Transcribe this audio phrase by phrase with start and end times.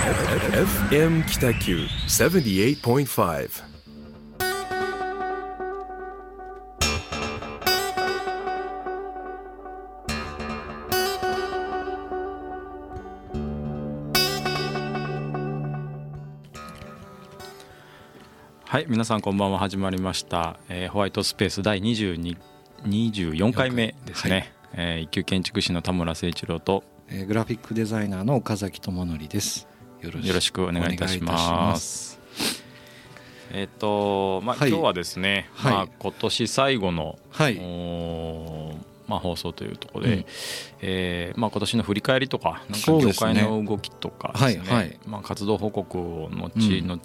[0.00, 1.76] FM 北九
[2.08, 3.50] 78.5
[18.64, 19.58] はい皆さんこんばんは。
[19.58, 22.38] 始まりました、えーホワイトスペース第22
[22.84, 24.52] 24回目ですね、はい。
[24.72, 29.69] えー一級建築士の田村誠一郎とえーグラフィックデザイナーの岡崎智則です。
[30.02, 30.62] よろしく。
[30.64, 32.18] お願いいたしまます。
[33.52, 34.68] えっ、とまあ、はい。
[34.68, 35.72] 今日はですね、はい。
[35.72, 37.56] まあ、今年最後の、はい。
[39.08, 40.24] まあ、放送というところで、うん。
[40.82, 44.98] えーまあ、今年の振り返りとかなんか業界の動きとかですね、はいはい。
[45.04, 46.86] まあ、活動報告を後うん。
[46.86, 47.00] 々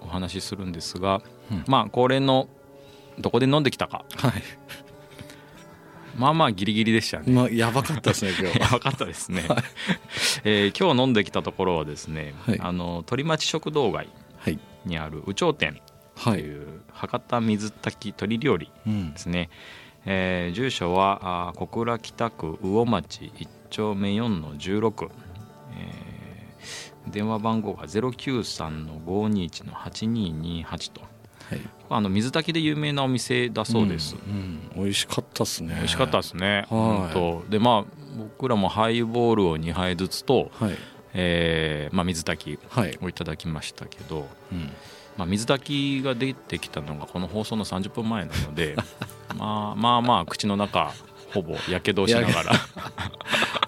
[0.00, 1.64] お話しするんですが、うん。
[1.66, 2.48] まあ恒例の
[3.18, 4.04] どこで飲んできたか。
[4.16, 4.32] はい。
[6.20, 7.32] まあまあギリギリでしたね。
[7.32, 8.72] まあやばかったですね今日 やは。
[8.72, 9.44] ばかったですね、
[10.44, 16.40] えー今日飲んできたところはですね、はいあの鳥町食堂街はいにある有頂天とはい。
[16.40, 19.48] いう博多水炊き鶏料理うんですね、
[20.06, 25.08] えー住所はあー小倉北区魚町1丁目4の16、
[25.78, 31.10] えー電話番号が093の521の8228とはい。
[31.88, 34.32] あの水炊きで有名なお店だそうです、うん。
[34.32, 35.74] うん美味しかったですね。
[35.74, 40.76] 美味しかったですね、はいでまあ僕らもハイボールを2杯ずつと、はい
[41.14, 42.98] えーまあ、水炊きはい。
[43.00, 44.70] をいただきましたけど、うん。
[45.16, 48.76] まあ、水炊きが出てきたのがこの放送の30分前なので
[49.36, 50.94] まあまあまあ口の中
[51.34, 52.52] ほぼやけどをしながら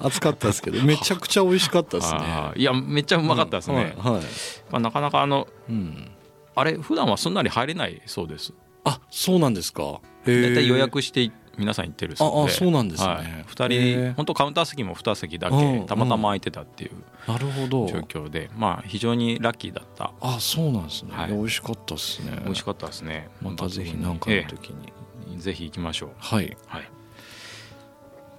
[0.01, 2.21] 熱かったですけどめちゃくちゃ美味しかったですね。
[2.57, 4.13] いやめっちゃうまかったですね、はい。
[4.15, 4.23] はい
[4.71, 6.12] まあ、なかなかあのうん。
[6.55, 8.53] あれ普段はすんなり入れないそうです。
[8.85, 10.01] あそうなんですか。
[10.25, 12.41] 大体予約して皆さん行ってるそうで。
[12.43, 13.09] ああそうなんですね。
[13.09, 14.09] はい、へ2ー。
[14.11, 16.93] 人本当カウンター席も2席だうんけたまたま空いてたっていう
[17.31, 17.87] なるほど。
[17.87, 20.13] 状況で、まあ非常にラッキーだった。
[20.21, 21.11] あそうなんですね。
[21.13, 21.31] はい。
[21.31, 22.41] 美味しかったですね。
[22.45, 23.29] 美味しかったですね。
[23.41, 24.93] またぜひ何かの時に。
[25.31, 25.39] ええ。
[25.39, 26.11] ぜひ行きましょう。
[26.19, 26.57] はい。
[26.67, 26.83] はい。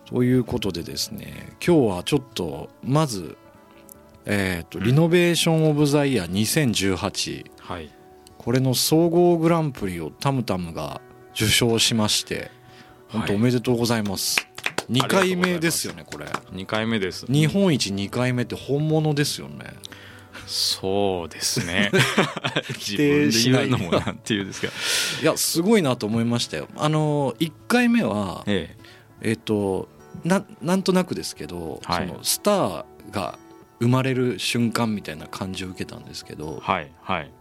[0.05, 3.37] ということでですね今日はちょっとまず
[4.25, 7.91] えっ、とリノベーション・オブ・ザ・イヤー2018はい
[8.43, 11.01] これの総合グランプリをタムタムが
[11.33, 12.51] 受賞しまして
[13.07, 14.47] 本当おめでとうございます、
[14.89, 16.25] 2回目ですよねこれ。
[16.25, 17.25] 2回目です。
[17.27, 19.73] 日本一2回目って本物ですよね。
[20.47, 21.91] そうですね。
[22.79, 24.73] 自分定でしない言うのもなんていうんですけど
[25.21, 26.67] いやすごいなと思いましたよ。
[26.75, 28.75] あの1回目はえ
[29.21, 29.33] え。
[29.33, 29.89] っ、と
[30.23, 32.07] ななんとなくですけど、はい。
[32.07, 33.37] そのスターが
[33.79, 37.31] 生まれる瞬間みたいな感じを受けたんですけどえはいはい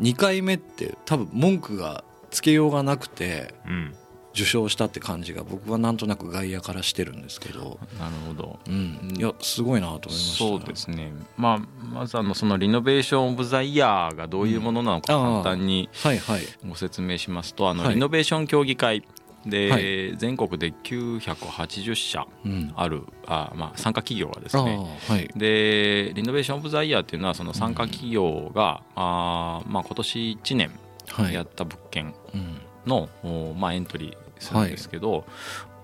[0.00, 3.94] 2回目って多分文句がつけようがなくてうん
[4.38, 8.58] 受賞したって感じが僕はなんとなく外野からしてるんですけど、なるほど。
[8.68, 10.38] うん、いやすごいなと思いました。
[10.38, 11.12] そうですね。
[11.36, 11.58] まあ
[11.92, 16.42] まずあのそのリノベーション・オブ・ザ・イヤーがどういうものなのか簡単にはいはい。
[16.66, 17.94] ご説明しますとあのはい。
[17.94, 19.02] リノベーション協議会
[19.48, 22.72] で、は全国で980社うん。
[22.76, 25.28] あるあ、まあ、参加企業がですああねはい。
[25.36, 30.70] でリノベーション・オブ・ザ・イヤーっていうのはその参加企業が、あーまあ、今年1年
[31.08, 31.34] はい。
[31.34, 32.60] やった物件うん。
[32.86, 35.24] の、おまあ、エントリーするんですけど、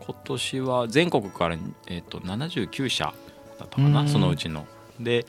[0.00, 1.56] 今年は全国から、
[1.88, 3.04] えっと79社
[3.58, 4.08] だったかうなん。
[4.08, 4.66] そのうちの。
[5.00, 5.26] で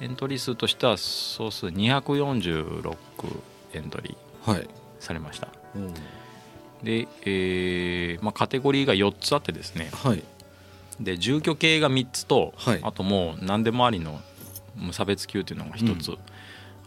[0.00, 2.96] エントリー数としては総数246
[3.74, 4.68] エントリーはい。
[5.00, 5.48] されました。
[5.74, 5.94] うん
[6.82, 9.90] で、えーまあ、カテゴリーが4つあってですね。
[9.92, 10.22] はい。
[11.00, 12.80] で住居系が3つと、はい。
[12.82, 14.20] あともう何でもありの
[14.76, 16.16] 無差別級っていうのが1つ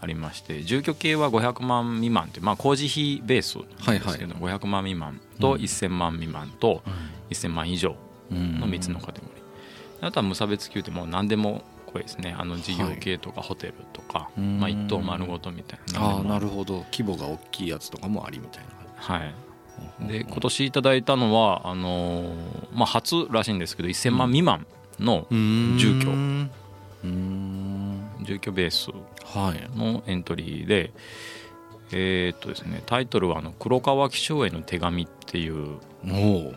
[0.01, 3.57] ありまして、住居系は500万未満っていう、まあ、工事費ベース
[3.87, 5.61] ですけど、500万未満とうん。
[5.61, 6.81] 1000万未満と
[7.29, 7.95] 1000万以上
[8.31, 8.59] うん。
[8.59, 12.35] の3つのカテゴリー、あとは無差別級ってもう何でもこれですね。
[12.37, 14.59] あの事業系とかホテルとか、うん。
[14.59, 16.01] まあ、一棟丸ごとみたいな。
[16.01, 16.85] ああなるるほど。
[16.91, 18.69] 規模が大きいやつとかもありみたいな。
[18.95, 19.33] はい
[19.99, 22.35] で今年いただいたのはあのー
[22.73, 24.67] まあ、初らしいんですけど1000万未満
[24.99, 26.09] の住居。
[26.09, 26.51] うん。
[27.03, 28.01] うん。
[28.23, 28.89] 住居ベース
[29.25, 29.77] はい。
[29.77, 30.91] のエントリーで
[31.91, 36.53] えーっとですねタイトルはあの「黒川紀章への手紙」っていうお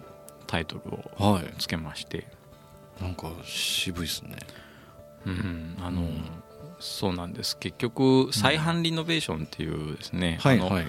[0.46, 2.26] タイトルをつけまして、
[3.00, 4.36] なんか渋いですね。
[5.26, 5.76] うん。
[5.82, 6.24] あのうん。
[6.80, 7.58] そうなんです。
[7.58, 10.86] 結局再販リノベーションっていうですね、あのはいはい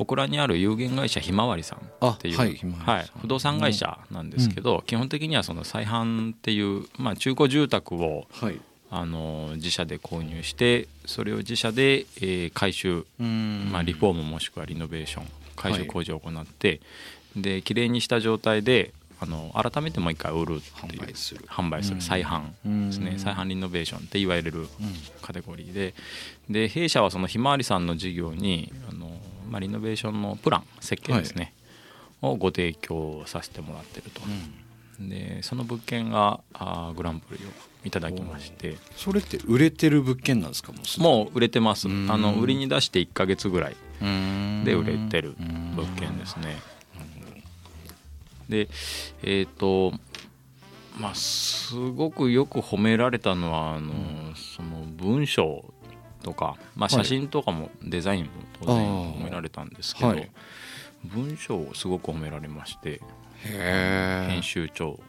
[0.00, 3.20] 小倉にある有限会社ひまわりさんあっていう、はいひまわりさん。
[3.20, 8.60] 不動産会社なんですけど、基本的にはその再販っていう、まあ、中古住宅をはい。
[8.92, 13.68] あの自社で購入してそれを自社で、えー改修、うん。
[13.70, 16.80] まあ、リフォームもしくはリノベーション改修工事を行って、
[17.36, 22.46] で綺麗にした状態であの改めてもう一回売るっていう販売する販売する再販
[22.88, 23.18] ですね、うん。
[23.18, 24.66] 再販リノベーションっていわれる
[25.22, 25.94] カテゴリーで。
[26.48, 29.19] で弊社はそのひまわりさんの事業にあの、
[29.50, 31.52] まあ、リノベーションのプラン設計ですね、
[32.22, 34.22] をご提供させてもらってると、
[35.00, 37.48] でその物件があーグランプリを
[37.84, 38.76] いただきまして。
[38.96, 41.88] それって売れてる物件なんですかもうもう売れてます。
[41.88, 42.06] あうん。
[42.06, 44.62] の売りに出して1ヶ月ぐらいうん。
[44.64, 45.34] で売れてる
[45.74, 46.58] 物件ですね。
[48.48, 48.68] で
[49.22, 49.92] えっ、と
[50.98, 53.92] まあすごくよく褒められたのはあの、
[54.36, 55.64] その文章
[56.22, 57.04] とか、まあ、はい。
[57.04, 58.30] 写真とかもデザインも
[58.60, 60.30] 当然褒められたんですけど、はい。
[61.04, 63.00] 文章をすごく褒められまして
[63.42, 65.00] 編集長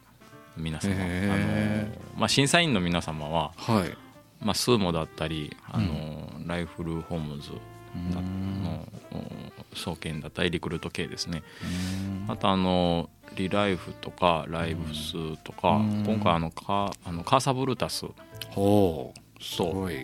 [0.55, 3.97] 皆様あへの、まあ、審査員の皆様は、はい。
[4.43, 7.51] まあ、スーモだったりあの、ライフルホームズ
[7.95, 8.63] うん。
[8.63, 11.43] のお総研だったりリクルート系ですね。
[12.27, 16.03] あとあのリライフとかライブスとかうん。
[16.05, 18.05] 今回あのカあのカーサブルタス
[18.53, 19.13] と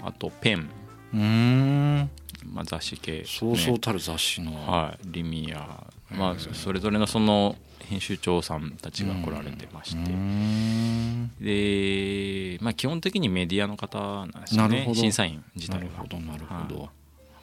[0.03, 0.69] あとペン、
[1.13, 2.09] うん。
[2.51, 4.53] まあ、雑誌系、ね、そうそうたる雑誌の。
[4.53, 7.55] はい、リミア、まあ、それぞれのその
[7.87, 11.31] 編集長さんたちが来られてまして、うん。
[11.39, 14.89] で、まあ、基本的にメディアの方なんですよね。
[14.93, 16.07] 審査員自体がなるほ。
[16.07, 16.81] どなるほど。
[16.81, 16.89] だ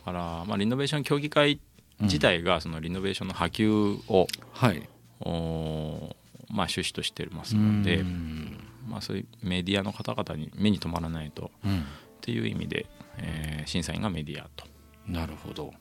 [0.05, 1.61] から、まあ、リノベーション協議会
[2.01, 4.89] 自体がそのリノベーションの波及を、はい。
[5.21, 6.15] お
[6.51, 8.59] まあ、趣旨としてますので、うん。
[8.89, 11.51] まあ、そういうメディアの方々に目に留まらないと。
[11.65, 11.81] うん。
[11.81, 11.85] っ
[12.21, 12.87] ていう意味で、
[13.19, 14.67] えー審査員がメディアと。
[15.07, 15.73] なるほど。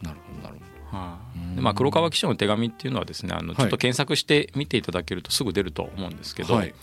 [0.00, 0.56] なるほどなる
[0.90, 1.18] ほは
[1.52, 1.56] い。
[1.56, 6.74] でまあ、黒川紀章の手紙っていうのはですねあのちょっと検索して見ていただけるとすぐ出ると思うんですけど、どはい。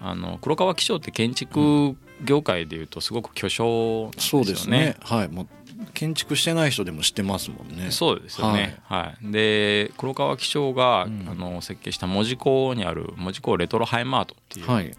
[0.00, 4.44] あの黒川紀章って建築業界でいうとすごく巨匠ですよね。
[4.46, 4.96] そうですね。
[5.00, 5.28] はい。
[5.28, 5.46] もう
[5.94, 7.90] 建築してない人でも知ってますもんね。
[7.90, 9.32] そうですよね、はい。
[9.32, 11.28] で黒川紀章が、うん。
[11.30, 14.92] あの設計した門司港にある門司港レトロハイマートっていう、はい。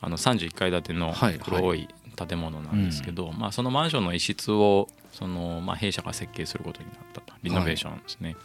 [0.00, 1.38] あの31階建てのはい。
[1.38, 7.34] 黒い建物なんですけど、まあ、そのマンションの一室をその、まあ、弊社が設計することになったと。
[7.42, 8.36] リノベーションですね、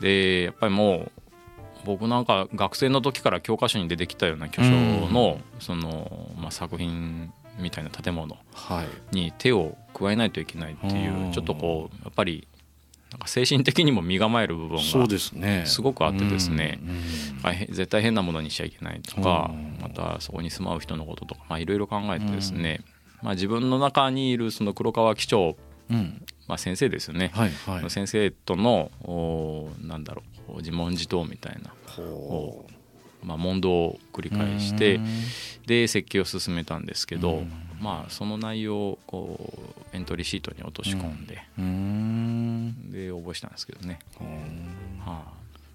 [0.00, 1.12] でやっぱりもう
[1.84, 4.70] 僕なんか学生の時から教科書に出てきたような巨匠
[5.12, 9.16] の,、そのまあ、作品みたいな建物はい。
[9.16, 11.30] に手を加えないといけないっていうん。
[11.30, 12.46] うちょっとこうやっぱり
[13.10, 15.18] なんか精神的にも身構える部分がで
[15.66, 16.78] すごくあってですね。
[17.70, 19.78] 絶対変なものにしちゃいけないとかうん。
[19.80, 22.80] またそこに住まう人のこととかまあいろいろ考えてですね。
[23.22, 25.56] まあ自分の中にいるその黒川紀長
[25.90, 26.26] うん。
[26.46, 27.32] まあ先生ですよね。
[27.88, 32.66] 先生とのおなんだろう自問自答みたいなほ
[33.22, 35.00] まあ問答を繰り返して
[35.66, 39.54] で設計を進めたんですけどうんまあその内容をこ
[39.92, 42.90] うエントリーシートに落とし込んでううん。
[42.90, 43.98] で応募したんですけどね。
[44.20, 45.00] うん。
[45.00, 45.22] は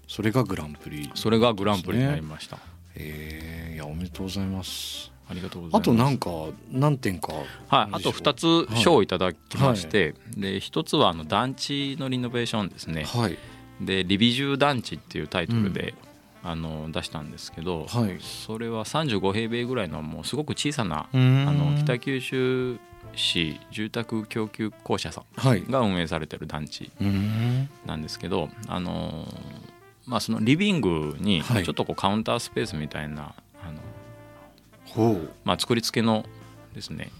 [0.06, 1.04] それがグランプリ。
[1.04, 2.58] いそれがグランプリになりました。
[2.96, 5.10] えーいやおめでとうございます。
[5.28, 5.90] ありがとうございます。
[5.90, 6.30] あとなんか
[6.70, 7.32] 何点か。
[7.32, 7.44] はい、
[7.92, 13.04] あと2つ賞をいただきまして、で1つはあの団地のリノベーションですね。
[13.04, 13.38] はい。
[13.80, 15.94] で「リビジュー団地」っていうタイトルで、
[16.46, 18.18] あの出したんですけど、はい。
[18.20, 22.78] それは35平米ぐらいのもうすごく小さな、ああの北九州
[23.16, 25.60] 市住宅供給公社さはい。
[25.62, 27.68] んが運営されてる団地うん。
[27.86, 29.26] なんですけどあの
[30.06, 33.80] まあそのリビングにちょはいっとこうカウンタースペースみたいな、あの
[34.84, 35.30] ほう。
[35.44, 36.26] まあ、作り付けの
[36.74, 37.10] ですね。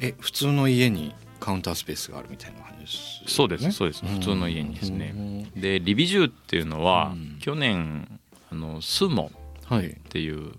[0.00, 3.28] え普通の家にカウンタースペースがあるみたいな感じですよね？
[3.28, 4.04] そうですそうです。
[4.04, 5.50] 普通の家にですね。
[5.56, 7.38] でリビジューっていうのは、うん。
[7.40, 8.15] 去年
[8.50, 9.30] あのスーモ
[9.64, 9.88] はい。
[9.88, 10.52] っていう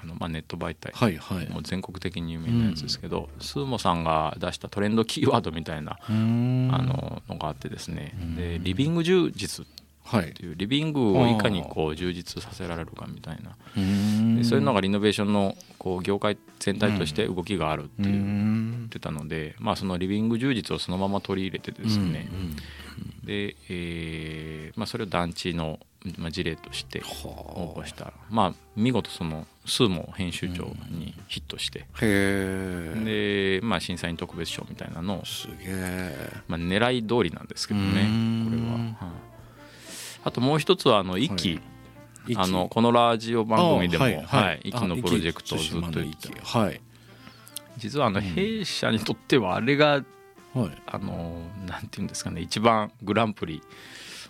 [0.00, 1.48] あの、まあ、ネット媒体、はいはい。
[1.48, 6.70] もう全国的に有名なやつですけど、スーモさんが出したトレンドキーワードみたいな、うん。
[6.72, 8.36] あののがあってですね、うん。
[8.36, 9.68] でリビング充実っ
[10.04, 10.52] はいてい。
[10.52, 13.56] うリビングをいかにこう充実させられるかみたいな。
[13.76, 14.36] うん。
[14.36, 18.84] でそういうのがリノベーションのこう業界全体として動きがあるってういう言ん。
[18.86, 22.34] ってたので、まあ、そのリビング充実をそのまま取り入れてですね、う
[23.24, 23.26] ん。
[23.26, 25.78] で、えーまあ、それを団地の、
[26.18, 33.60] まあ、事例として応は募したら、まあ、見事そのスーモ編集長にヒットして、あへえ。
[33.60, 36.32] で、まあ、審査員特別賞みたいなのを、すげえ。
[36.48, 39.16] まあ、狙い通りなんですけどねこれうんは、はい。
[40.24, 41.60] あともう一つはあの一期、
[42.26, 44.24] 息あのこのラジオ番組でも、あはい。
[44.24, 44.60] はい。
[44.64, 46.28] 息のプロジェクトをずっと言って。
[46.28, 46.80] 息はい。
[47.76, 50.02] 実はあの弊社にとってはあれが
[50.54, 50.70] はい。
[50.86, 53.62] あのなんていうんですかね一番グランプリ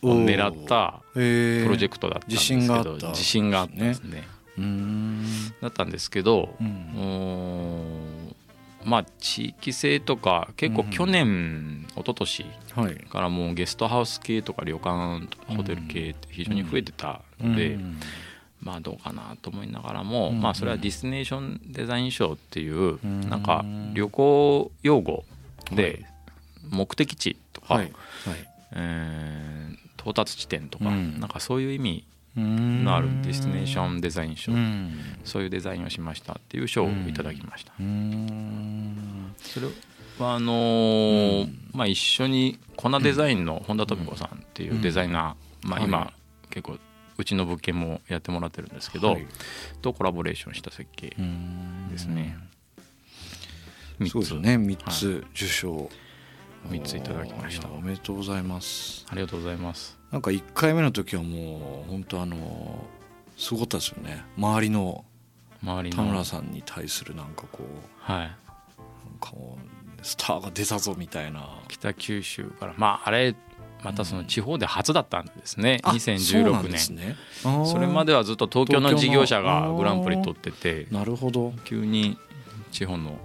[0.03, 3.09] を狙ったプロジェクトだったんですけ自信があどった。
[3.09, 4.29] 自信があったんですね。
[4.59, 5.25] うん。
[5.61, 8.37] だったんですけど、ううんーん
[8.85, 12.95] まあ地域性とか結構去年、一昨年はい。
[12.97, 18.01] からもうゲストハウス系とか旅館とかホテル系って非常に増えてたので、うん。
[18.61, 20.41] まあどうかなと思いながらも、うん。
[20.41, 23.31] まあそれはディスネーションデザイン賞っていううん。
[23.31, 25.25] なんか旅行用語
[25.71, 26.05] で
[26.69, 27.85] 目的地とか、はい。
[27.85, 27.93] はい。
[28.73, 31.21] えー到達地点とか、うん。
[31.21, 32.05] なんかそういう意味
[32.37, 32.85] うん。
[32.85, 34.93] のあるディスティネーションデザイン賞、うん。
[35.25, 37.73] そういうデザインをしましたっていう賞をいただきました。
[37.79, 39.35] うん。
[39.39, 39.67] それ
[40.19, 45.89] はあのーまあ、一緒に粉デザインの本田富子さんっていうデザイナー、まあ、はい。
[45.89, 46.13] 今
[46.51, 46.79] 結構
[47.19, 49.27] うちの物件もやってもらってるんですけど、はい。
[49.81, 51.89] とコラボレーションした設計うん。
[51.91, 52.37] ですね。
[54.09, 54.57] そうですよね。
[54.57, 55.91] 3つ受賞
[56.71, 57.69] 三ついただきました。
[57.69, 59.05] おめでとうございます。
[59.09, 59.99] ありがとうございます。
[60.11, 62.85] なんか1回目の時はもう本当あの
[63.37, 64.25] すごかったですよね。
[64.37, 65.05] 周りの
[65.63, 65.97] 周りの。
[65.97, 68.31] 田村さんに対するなんかこうはい、なん
[69.21, 71.61] かもうスターが出たぞみたいな。
[71.69, 72.75] 北九州から。
[72.77, 73.35] まああれ
[73.83, 76.71] またその地方で初だったんですね、うなん2016年。
[76.71, 77.17] ですね。
[77.43, 81.53] それまではずっと東京の事業者がグランプリ取っててなるほど。
[81.65, 82.17] 急に
[82.71, 83.19] 地方の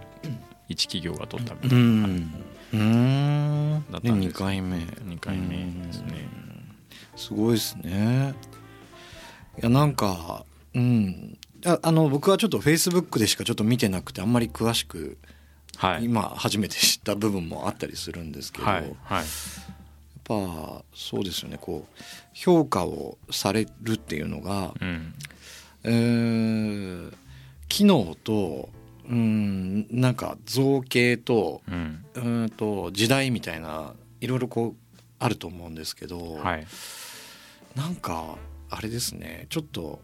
[0.67, 2.33] 一企業が取ったみたいな、うんうん
[2.71, 4.33] で2だったんです。
[4.35, 4.77] 回目。
[4.77, 6.29] 2回目ですね。
[7.15, 8.33] すごいですね。
[9.59, 11.37] いやなんかうん。
[11.65, 15.17] ああの僕はちょっとフェイスブックでしかちょっと見てなくてあんまり詳しく
[15.77, 16.05] はい。
[16.05, 19.25] 今初めて知った部分もあったりするんですけど、はいやっはい
[20.23, 21.57] ぱそうですよね。
[21.59, 22.01] こう
[22.33, 25.13] 評価をされるっていうのが、うん。
[25.83, 27.13] えー
[27.69, 28.69] 機能と
[29.09, 32.05] うんなんか造形とうん。
[32.15, 36.67] うんと時代みたいないろいろこうあると思うんですけど、はい。
[37.75, 38.37] なんか
[38.69, 39.99] あれですねちょっと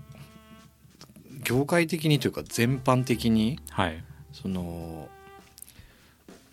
[1.43, 4.03] 業界的にというか全般的にはい。
[4.31, 5.09] その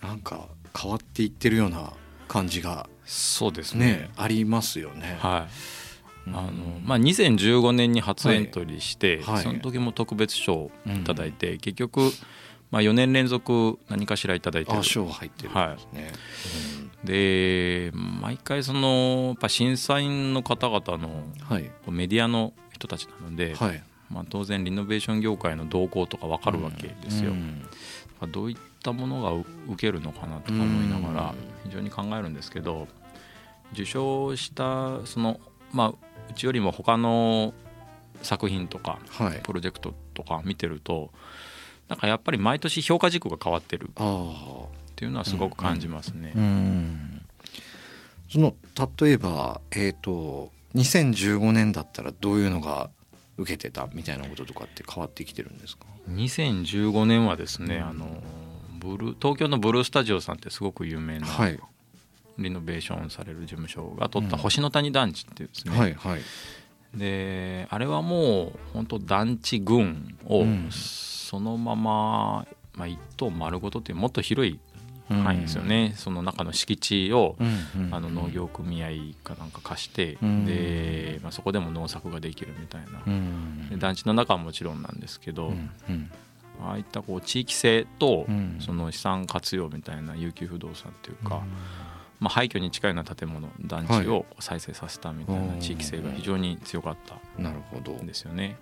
[0.03, 1.93] なんか変わっていってるような
[2.29, 3.87] 感じがそうですね。
[3.87, 5.19] ねありますよね。
[5.21, 5.49] は
[6.27, 6.31] い。
[6.31, 6.37] うん。
[6.37, 6.51] あの
[6.85, 9.35] まあ、2015年に初エントリーして、はい。
[9.35, 9.43] はい。
[9.43, 12.13] その時も特別賞をいただいて、結局、
[12.71, 14.79] まあ、4年連続何かしらいただいてる。
[14.79, 16.13] あ賞入ってるんですね。
[17.05, 23.83] で毎回そのやっぱ審査員の方々のうんはいメディアの人たちなので、はい。
[24.11, 27.63] まあ、当然リノベーション業界の動向とか分かるわけですよ、うん。
[28.21, 31.35] まあどういったものがう受けるのかなとか思いながら
[31.65, 32.89] 非常に考えるんですけど
[33.73, 35.39] 受賞したその
[35.73, 35.97] まあう
[36.35, 37.55] ちよりも他の
[38.23, 39.41] 作品とかはい。
[39.43, 41.13] プロジェクトとか見てると
[41.91, 46.33] なんかやっぱり毎年評価軸が変わってるっあていうのはすごく感じますね。
[46.37, 46.39] あ。
[46.39, 47.23] うん。
[48.31, 48.55] その
[49.03, 52.91] 例えばえっ、と2015年だったらどういうのが
[53.39, 58.23] 受けてたみたいなこととかって変わってきてるんですか？2015年はですね、あの
[58.79, 61.59] ブルー東京のブルースタジオさんってすごく有名なはい。
[62.39, 66.21] リノベーションされる事務所が撮った星の谷団地っていうですね、はいはい。
[66.95, 70.69] であれはもう本当団地群をうん
[71.31, 72.45] そのまま、
[72.75, 74.59] まあ、一棟丸ごとっていうもっと広い
[75.09, 78.89] 範囲ですよね、その中の敷地を、うんうんあの農業組合
[79.23, 80.45] かなんか貸して、うん。
[80.45, 83.69] で、まあ、そこでも農作ができるみたいな、うん。
[83.71, 86.11] で団地の中はもちろんなんですけど、うんうん。
[86.63, 88.57] ああいったこう地域性とうん。
[88.61, 91.43] その資産活用みたいな有給不動産っていうか、
[92.19, 97.93] まあ、廃墟に近いような建物団地を再生させたみたいな地域性が非常に強かったなるほど。
[97.93, 98.57] んですよね。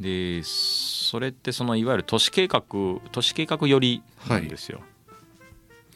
[0.00, 2.62] でそれってそのいわゆる都市計画
[3.10, 4.80] 都市計画寄りなんですよ。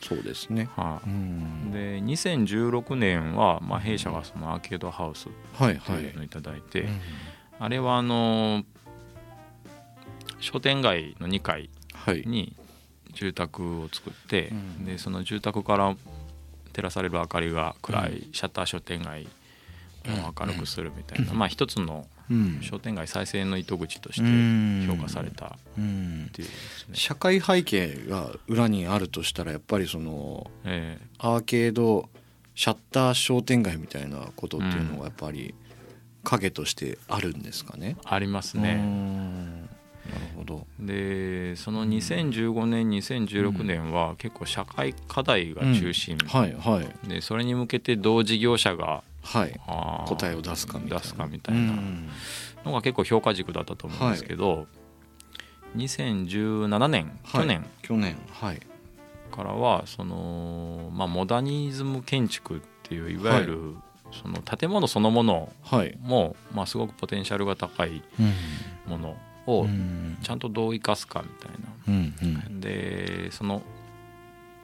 [0.01, 0.69] そうですね。
[0.77, 1.09] はい。
[1.09, 1.71] うん。
[1.71, 5.81] で2016年は、まあ、弊社がそのアーケードハウスはいはい。
[5.81, 7.01] というのをいただいて、うん。
[7.61, 8.65] あれはあの
[10.41, 12.25] 商店街の2階はい。
[12.27, 12.57] に
[13.13, 14.85] 住宅を作って、うん。
[14.85, 15.95] でその住宅から
[16.73, 19.29] 照らされる明かりが暗いシャッター商店街
[20.07, 22.12] を明るくするみたいな、まあ一つのうん
[22.63, 26.95] 商店街再生の糸口としてうん評価されたっうんていうですね。
[26.95, 32.09] 社会背景が裏にあるとしたらやっぱりそのえアーケード
[32.55, 35.55] シャッター商店街みたいなことっていうのがやっぱり
[36.25, 37.97] 影としてあるんですかね？
[38.05, 38.75] ーありますうね。
[38.77, 39.69] んな
[40.19, 40.67] るほど。
[40.81, 49.61] でその2015年2016年は結構社会課題が中心、はいはいでそれに向けてどう事業者がはい。
[50.09, 50.99] 答えを出すかみたいな。
[51.01, 51.73] 出すかみたいな。
[52.65, 54.67] のが結構評価軸だったと思うんですけど、
[55.77, 57.43] 2017年はい。
[57.43, 57.67] 去年。
[57.83, 58.17] 去年。
[58.33, 58.61] はい。
[59.35, 63.75] からはその、まあ、モダニズム建築っていういわゆる、
[64.13, 65.97] その建物そのものはい。
[66.03, 68.33] も、まあ、すごくポテンシャルが高いうん。
[68.91, 70.19] ものをうん。
[70.23, 71.69] ちゃんとどう生かすかみたいな。
[71.89, 72.15] うん
[72.51, 72.61] うん。
[72.61, 73.63] でその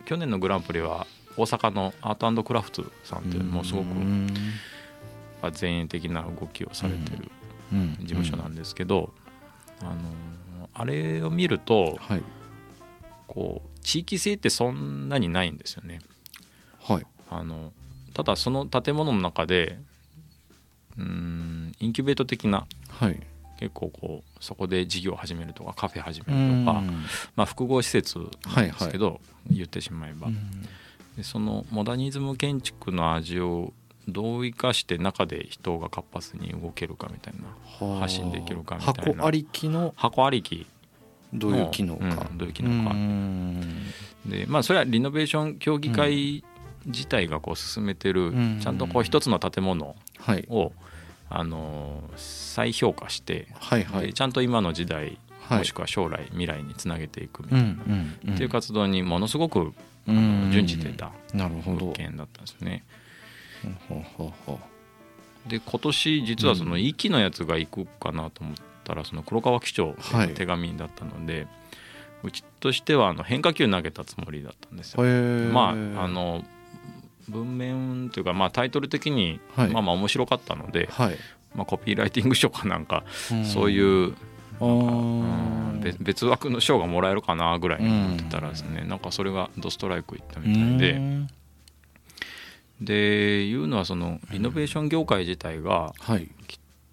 [0.04, 1.06] 去年のグランプリは
[1.38, 4.28] 大阪のアートクラフトさんっていうもうすごくうん
[5.58, 7.30] 前衛的な動きをされてる
[7.72, 9.12] うん事務所なんですけど、
[9.80, 12.22] あのあれを見るとはい。
[13.26, 16.00] こう地域性ってそんなにないんですよね。
[16.80, 17.06] はい。
[17.30, 17.72] あの
[18.14, 19.78] ただその建物の中で
[20.96, 23.20] うーんインキュベート的なはい。
[23.58, 26.80] 結構こうそこで事業を始めるとかカフェ始めるとか、
[27.34, 28.18] まあ、複合施設
[28.54, 30.28] なんですけど、言ってしまえば、
[31.18, 33.74] でそのモダニズム建築の味を
[34.06, 37.34] どう生かして中で人が活発に動けるかみたい
[37.80, 39.12] な発信できるかみたいな。
[39.14, 39.92] 箱ありきの？
[39.96, 40.66] 箱ありき
[41.34, 41.96] どういう機能？
[41.96, 42.94] か、うんどういう機能か。
[42.94, 43.60] うん。
[44.24, 46.44] でまあそれはリノベーション協議会
[46.86, 48.60] 自体がこう進めてる、うん。
[48.62, 50.46] ちゃんとこう一つの建物はい。
[50.48, 50.72] を、
[51.28, 52.18] あのー
[52.54, 54.06] 再評価して、はいはい。
[54.06, 55.58] でちゃんと今の時代、はい。
[55.58, 59.74] もしくは将来未来につなげていくみうんたいな、っていう活動にものすごく、
[60.08, 60.46] あうん。
[60.46, 62.84] の準じてた物件だったんですね。
[65.48, 66.84] で今年実はそのうん。
[66.84, 70.28] 息のやつが行くかなと思ったらその黒川機長はい。
[70.28, 71.46] の手紙だったので、
[72.22, 75.02] うちとしてはあの変化球投げたつもりだったんですよ。
[75.52, 76.44] まああの
[77.28, 79.68] 文面というか、まあ、タイトル的に、はい。
[79.70, 81.16] まあまあ面白かったので、はい。
[81.54, 83.44] まあ、コピーライティング賞かなんか、ん。
[83.44, 84.14] そういう
[85.80, 91.28] 別別枠の賞がもらえるかなぐらいに思ってたらですね、なんかそれがドストライクいったみたいで、うん。
[92.80, 96.28] でいうのはそのリノベーション業界自体がはい。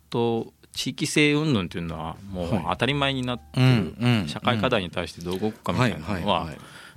[0.09, 2.65] と地域性云々っていうのはもうはい。
[2.69, 4.27] 当たり前になってうる、んうん。
[4.27, 6.49] 社会課題に対してどう動くかみたいなのは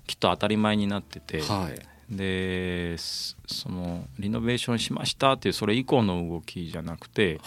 [0.07, 1.81] きっと当たり前になってて、はい。
[2.11, 7.39] ですそのリノベーションしましたっていうそれ以降の動きじゃなくて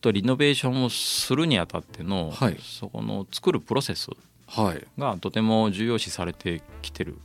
[0.00, 2.56] とリノベーションをするにあたっての、はい。
[2.60, 4.10] そこの作るプロセス
[4.46, 4.86] はい。
[4.98, 7.18] がとても重要視されてきてる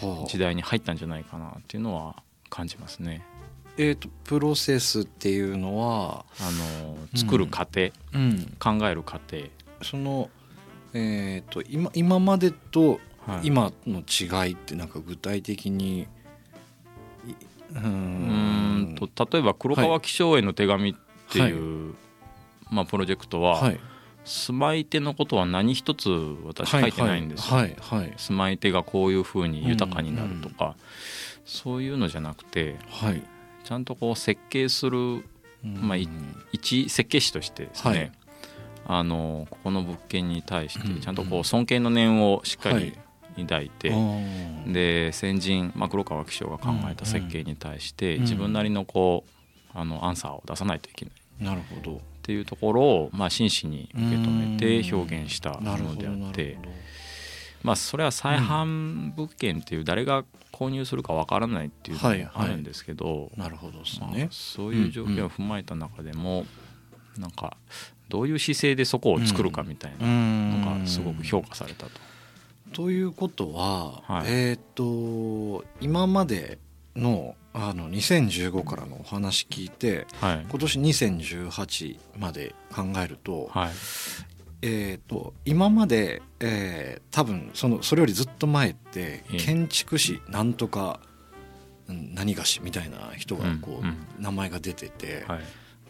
[0.00, 0.28] はあ。
[0.28, 3.24] 時代に入ったんじゃないかなっていうのは感じますね。
[3.78, 6.50] えーとプロセスっていうのはあ
[6.84, 8.56] の作る過程、うん。
[8.58, 9.44] 考える過程、
[9.82, 10.30] その
[10.94, 13.48] えーと今今までとはい。
[13.48, 16.06] 今の違いってなんか具体的にい
[17.74, 18.96] うん。
[18.98, 20.94] と例えば黒川紀章への手紙っ
[21.30, 21.94] ていう、
[22.70, 23.80] まあ、プロジェクトは、はい。
[24.26, 26.10] 住まい手のことは何一つ
[26.44, 27.58] 私書いてないんですよ。
[27.58, 30.74] はいはい住まい手がこういうふうに豊かになるとか、
[31.44, 33.22] そういうのじゃなくてはい。
[33.62, 35.24] ちゃんとこう設計する
[35.62, 36.08] まあい
[36.52, 38.12] 一設計士としてですね、はい。
[38.88, 42.98] あのここの物件に対しうんてちゃんとこう尊敬の念をしっかり
[43.36, 43.90] 抱いて、
[44.66, 49.30] でで先人、まあ、黒川紀章が考えた設計に対してうん自分なりのこう
[49.78, 51.14] あのアンサーを出さないといけない。
[51.14, 56.58] っなるほどていうところを、まあ、真摯に受け止めて表現したものであって
[57.62, 63.80] まあそれは再販物件っていう誰が購入するかわからないっていうのもあるんですけど、なるほど
[64.12, 64.28] ね。
[64.30, 66.46] そういう条件を踏まえた中でも、
[67.18, 67.56] なんか
[68.08, 71.92] どういう姿勢でそこを作るかみたいなのがすごく評価されたと。
[72.72, 74.26] ということは、はい。
[74.28, 76.58] えっ、と今まで
[76.96, 80.46] のあの2015からのお話聞いてはい。
[80.48, 83.70] 今年2018まで考えると,、はい。
[84.62, 89.36] えー、と今まで、えー多分そのそれよりずっと前ってええ。
[89.38, 91.00] 建築士なんとか
[91.88, 93.84] うん何がしみたいな人がこう、うん。
[93.84, 95.40] うん名前が出てて、はい。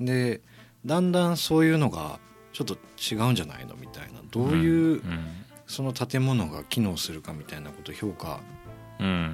[0.04, 0.40] で
[0.84, 2.20] だんだんそういうのが
[2.52, 2.74] ちょっと
[3.14, 3.74] 違うんじゃないの？
[3.76, 4.20] みたいな。
[4.30, 5.26] どういう、ん
[5.66, 8.55] その建物が機能するかみたいなことを評価うん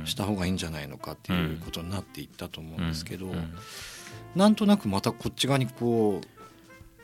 [0.04, 3.26] した方がいいんじゃないのかっていうことになっていったと思うんですけど、
[4.34, 6.20] なんとなくまたこっち側にこ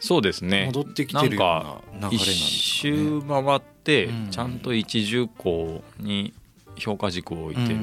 [0.01, 0.67] そうですうね。
[0.67, 2.95] 戻ってきてるような流れなんで一すかね。
[2.95, 6.33] 周回ってうんちゃんと一重項に
[6.77, 7.79] 評価軸を置いてる、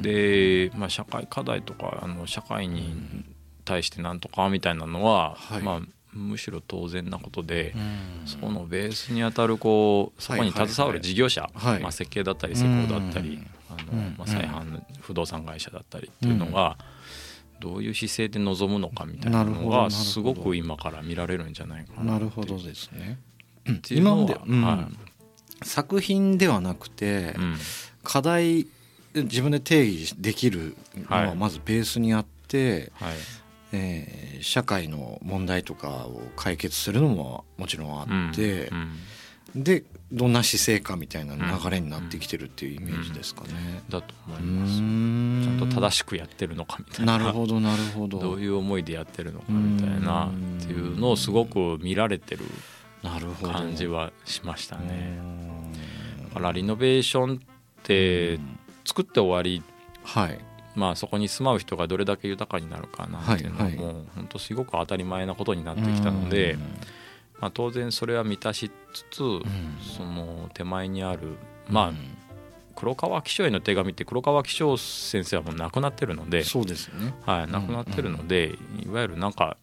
[0.00, 2.94] で、まあ、社会課題とかあの社会に
[3.64, 5.62] 対してなんとかみたいなのは、はい。
[5.62, 5.80] まあ、
[6.12, 7.78] むしろ当然なことで、う
[8.24, 8.26] ん。
[8.26, 11.80] そこのベースにあたるこうそこに携わる事業者、はい。
[11.80, 13.46] まあ、設計だったり施工だったり、うん。
[13.70, 13.98] あうん。
[14.10, 16.76] のまあ、再販の不動産会社だったりっていうのが、
[17.60, 23.18] どういう姿勢で臨むのかみたいなのがすごく今から見られるんじゃないかななるほどですね。
[23.90, 24.62] 今まで、うん。
[24.62, 24.88] は
[25.62, 27.36] 作品ではなくて、
[28.02, 28.66] 課題
[29.14, 31.36] 自分で定義できるのははい。
[31.36, 33.14] まずベースにあって、はい
[33.72, 38.96] えー社会の問題とかを解決するのももちろんあって、うん
[39.54, 43.82] でどんな姿勢かみたいな流れになってきてるっていうイメージですかね。
[43.88, 44.80] だと思ういます。
[44.80, 45.42] ん。
[45.44, 47.18] ちゃんと正しくやってるのかみたいな。
[47.18, 48.18] なるほどなるほど。
[48.20, 50.58] どういう思いでやってるのかみたいなうん。
[50.62, 52.44] っていうのをすごく見られてる
[53.42, 55.18] 感じはしましたうね。
[55.20, 55.72] ん。
[56.28, 57.38] だからリノベーションっ
[57.82, 58.38] て
[58.84, 59.64] 作って終わり
[60.04, 60.38] はい
[60.80, 63.84] まあそこに住まう人がどれだけ豊かになるかなっていうのも、はいはい。
[64.16, 66.56] 本当すごく当たり前なことになってきたので、
[67.38, 69.42] まあ、当然それは満たしつつ、うん。
[69.80, 71.36] その手前にある
[71.68, 71.96] まあうん
[72.76, 77.12] 黒川紀章への手紙って黒川紀章先生はもう亡くなってるので、そうですよね。
[77.26, 79.58] はい、亡くなってるので、いわゆるなんか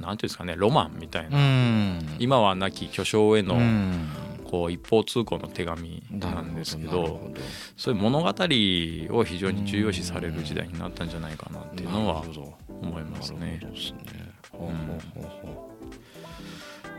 [0.00, 2.16] なんていうんですかねロマンみたいな、ん。
[2.18, 4.08] 今は亡き巨匠へのうん
[4.52, 7.32] こう一方通行の手紙なんですけど
[7.74, 12.22] そういう物語を非常に重要視される時代になったんじゃないかなっていうのは
[12.68, 13.62] 思いますね。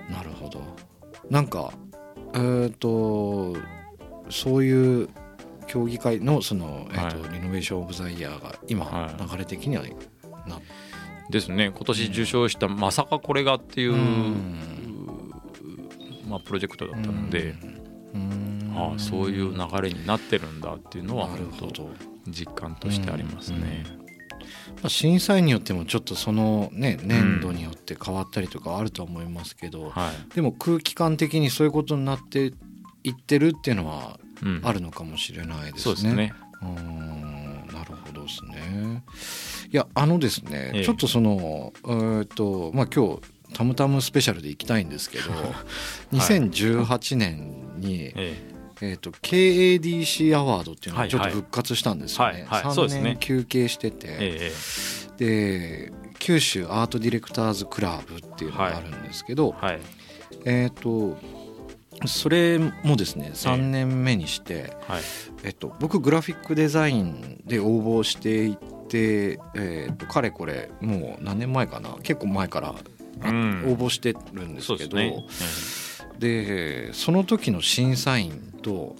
[0.09, 0.63] なるほど
[1.29, 1.71] なんか
[2.33, 3.55] えっ、と
[4.31, 5.09] そういう
[5.67, 9.31] 協議会のその、えーとはリノベーション・オブ・ザ・イヤーが今、はい。
[9.31, 9.83] 流れ的には
[10.47, 10.59] な
[11.29, 11.71] ですね。
[11.73, 13.93] 今年受賞したまさかこれがっていう、
[16.33, 17.55] まあ、プロジェクトだったので、
[18.13, 21.89] うんああそういう流れになってるんだっていうのはなるほ本当ど
[22.27, 23.85] 実感としてありますね。
[24.81, 32.53] まあ審査員によってもちょっとそのね年度によって変わったりとかあるとは思いますけど、はいでも空気感的にそういうことになって
[33.03, 35.79] いってるっていうのはうんあるのかもしれないですね。
[35.81, 36.33] そうですね。
[37.71, 39.03] なるほどですね。
[39.71, 43.21] いやあのですね、ええちょっとそのえーっとまあ今日
[43.53, 45.31] タムタムスペシャルで行きたいんですけど、
[46.11, 48.35] 2018年に、え
[48.81, 48.93] え。
[48.93, 51.41] ーっと KADC アワードっていうのがちょっとはいはい。
[51.41, 52.45] 復活したんですよね。
[52.47, 52.75] はいはい。
[52.75, 53.03] そう3ですね。
[53.03, 54.51] 年休憩してて、ええ
[55.17, 59.79] で九州アートディレクターズクラブっていうのがあるんですけど、えはい。
[60.45, 61.17] えーっと
[62.05, 65.01] それもですね3年目にして、はい。
[65.43, 68.57] えっと、僕グラフィックデザインで応募してい
[68.89, 71.95] て、えっと、かれこれもう何年前かな？
[72.03, 72.75] 結構前から
[73.23, 75.25] 応募してるんですけすど、ね。
[76.19, 78.95] でその時の審査員と。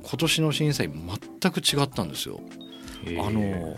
[0.00, 0.92] 今年の審査員
[1.40, 2.40] 全く違ったんですよ。
[3.04, 3.76] ええあの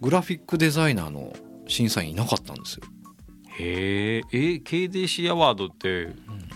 [0.00, 1.32] グラフィックデザイナーの
[1.68, 2.82] 審査員いなかったんですよ。
[3.58, 6.08] へええ KDC アワードって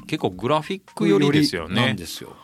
[0.07, 1.87] 結構グラフィック寄りですよね。
[1.87, 2.35] なんですよ。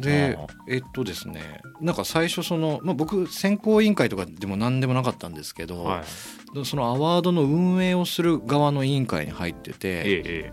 [0.00, 6.64] でえっとですねなんか最初その、まあ、僕選考委員会とかでも何でもなかったんですけど、はい。
[6.64, 10.52] そのアワードの運営をする側の委員会に入ってて、えええ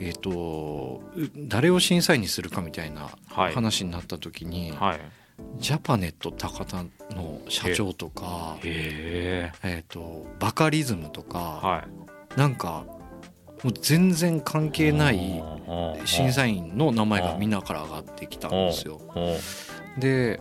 [0.00, 5.00] えっとう誰を審査員にするかみたいなはい話になった時に、えはい。
[5.58, 11.84] ジャパネット高田の社長とか、へええっとバカリズムとか、は
[12.36, 12.38] い。
[12.38, 12.84] なんか
[13.64, 15.42] もう全然関係ない
[16.04, 19.00] 審査員の名前がみんなから上がってきたんですよ。
[19.16, 19.36] お
[19.98, 20.40] で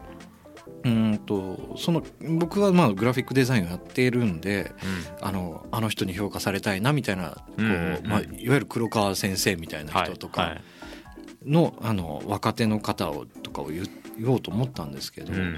[0.83, 2.03] うーんとその
[2.37, 4.73] 僕はまあグラフィックデザインをやっているんで
[5.21, 8.07] あのあの人に評価されたいなみたいなこう、うんうんうん。
[8.07, 10.61] まあ、いわゆる黒川先生みたいな人とかはいはい。
[11.45, 13.83] の,、あの若手の方をとかを言
[14.19, 15.57] 言おうと思ったんですけど、うん。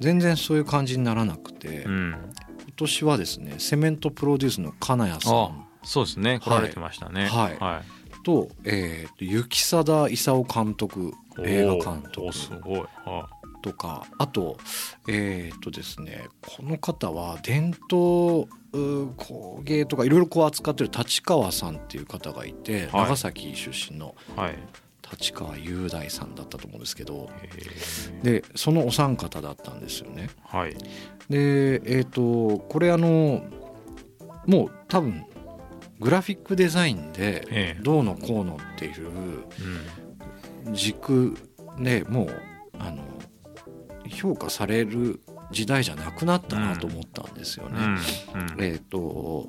[0.00, 2.10] 全然そういう感じにならなくて、うん。
[2.10, 6.40] 今年はですねセメントプロデュースの金谷さあんそうですね。
[6.40, 7.26] 来られてましたね。
[7.26, 7.56] はい。
[7.58, 7.82] は
[8.24, 12.80] と,、えーと雪貞勲監督い映画監お督ーすごい。
[13.04, 13.28] は
[13.62, 14.58] とかあと
[15.08, 23.02] えっ、とですねこの方は伝統う工芸とかいろいろこう扱ってる立川さんっていう方がいて、はい。
[23.04, 24.58] 長崎出身のいはい。
[25.12, 27.30] 立川雄大さんだったと思うんですけど
[28.24, 30.28] へでそのお三方だったんですよね。
[30.52, 30.76] ーはい。
[31.30, 33.44] でえっ、とこれあの
[34.46, 35.24] もう多分
[36.00, 37.80] グラフィックデザインでええ。
[37.82, 39.08] どうのこうのっていう
[40.66, 41.36] うん軸
[41.78, 42.42] でもう
[42.78, 43.02] あの
[44.08, 47.78] 評価される時代じゃなくなったなと思ったんですよね。
[47.78, 48.62] うんうん。
[48.62, 49.48] えっ、と、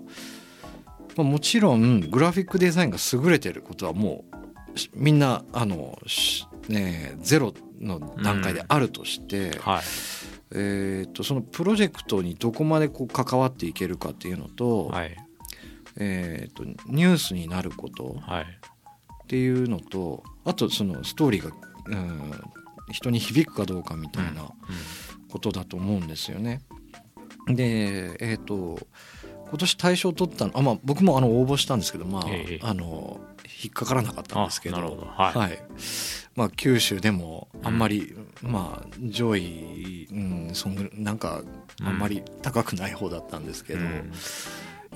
[1.16, 4.26] まあ、もちろんグラフィックデザインが優れてることはも
[4.76, 9.84] うしみんなあの、しね、ゼロの段階であるとして、はい。
[10.52, 15.16] えー、とそのプロジェクトにどこまでこう関わっていけるかっていうのと,、はい
[16.00, 18.44] えー、とニュースになることはい。
[18.44, 21.52] っていうのとあとそのストーリーが、
[21.88, 22.32] うん、
[22.92, 24.50] 人に響くかどうかみたいな
[25.30, 26.62] ことだと思うんですよね。
[27.48, 28.80] でえっ、と
[29.50, 33.20] 今年大賞を取ったのあ、まあ、僕もあの応募したんですけど、まあええあの
[33.64, 35.08] 引っかからなかったんですけどあなるほど。
[35.08, 35.60] はい。
[36.36, 41.42] まあ、九州でもあんまり、まあ、上位、うん、そんぐなんか
[41.82, 44.12] あんまり高くない方だったんですけど、うん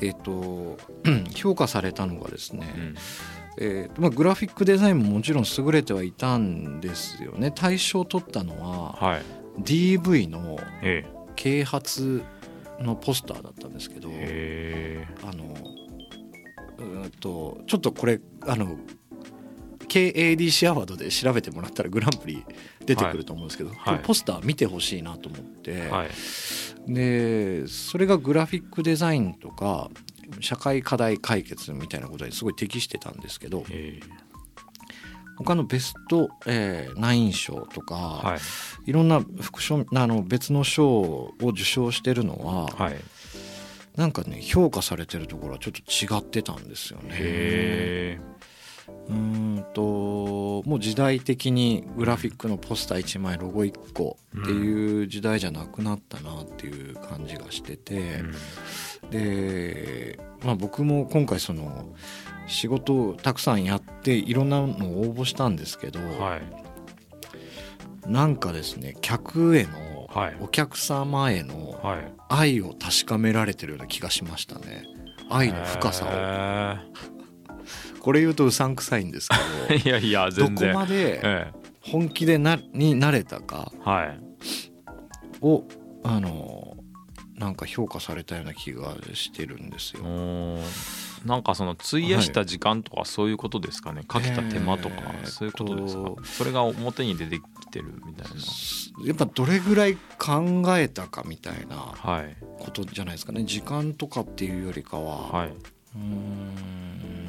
[0.01, 2.95] えっ、とうん評価されたのがですね、うん。
[3.59, 7.51] えーとまあ、グラフィックデザインももちろん優れてはいたんですよね。
[7.51, 9.21] 大賞を取ったのははい。
[9.61, 12.23] DV のえ啓発
[12.79, 15.05] のポスターだったんですけどえ。
[15.11, 15.53] へあの
[16.77, 18.77] うーんとちょっとこれあの
[19.91, 22.45] KADC アワードで調べてもらったらグランプリ
[22.85, 26.09] 出てくると思うんですけど、はいポスター見てほしいなと思って、はい。
[26.87, 29.89] でそれがグラフィックデザインとか
[30.39, 33.99] 社会課題解決みたいなことにすごい適してたんですけどえ。
[34.01, 34.31] ー
[35.37, 38.35] 他のベスト、えーナイン賞とか、は
[38.85, 38.89] い。
[38.91, 42.97] い、ろんな副賞あの別の賞を受賞してるのは、はい。
[43.95, 48.21] なんかね評価されてるところはちょっと違ってたんですよね。
[48.87, 58.23] へうーんともう時代的にグラフィックのポスター1枚ロゴ1個っていう時代じゃなくなったなっていう感じがしてて、
[59.11, 61.93] えで、まあ、僕も今回その
[62.47, 66.41] 仕事をたくさんやっていろんなのを応募したんですけど、はい。
[68.07, 70.37] なんかですね客への、はい。
[70.41, 72.13] お客様へのはい。
[72.29, 74.83] 愛を確かめられてるような気がしましたね。
[75.29, 76.09] 愛の深さを。
[76.09, 77.20] へ
[78.01, 79.29] これ言うとうさんくさいんです
[79.69, 84.19] けー いやいやどどこまでえ本気でなになれたかえはい。
[85.41, 85.63] を
[86.03, 86.77] あの
[87.35, 90.03] なんか評価されたような気がしてるんですよ。
[91.25, 102.35] なんかその費やした時間とかそういうことですかね、かけた手間とかえーそういうことですか、とそれが表に出てきてるみたいやっぱどれぐらい考えたかみたいななはい。
[102.59, 103.43] ことじゃないですかね。
[103.43, 105.49] 時間とかっていうよりかは、はい。
[105.49, 107.20] うーん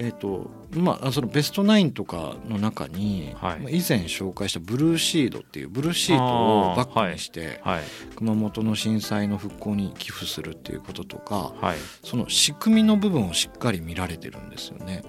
[0.00, 3.60] えっ、とまあそのベストナインとかの中に、はい。
[3.60, 7.82] まあ以前紹介したブルーシードっていうブルーシートをバックにして、はい。
[8.16, 11.76] 熊本の震災の復興に寄付するっていうこととかはい。
[12.02, 15.02] その仕組みの部分をしっかり見られてるんですよね。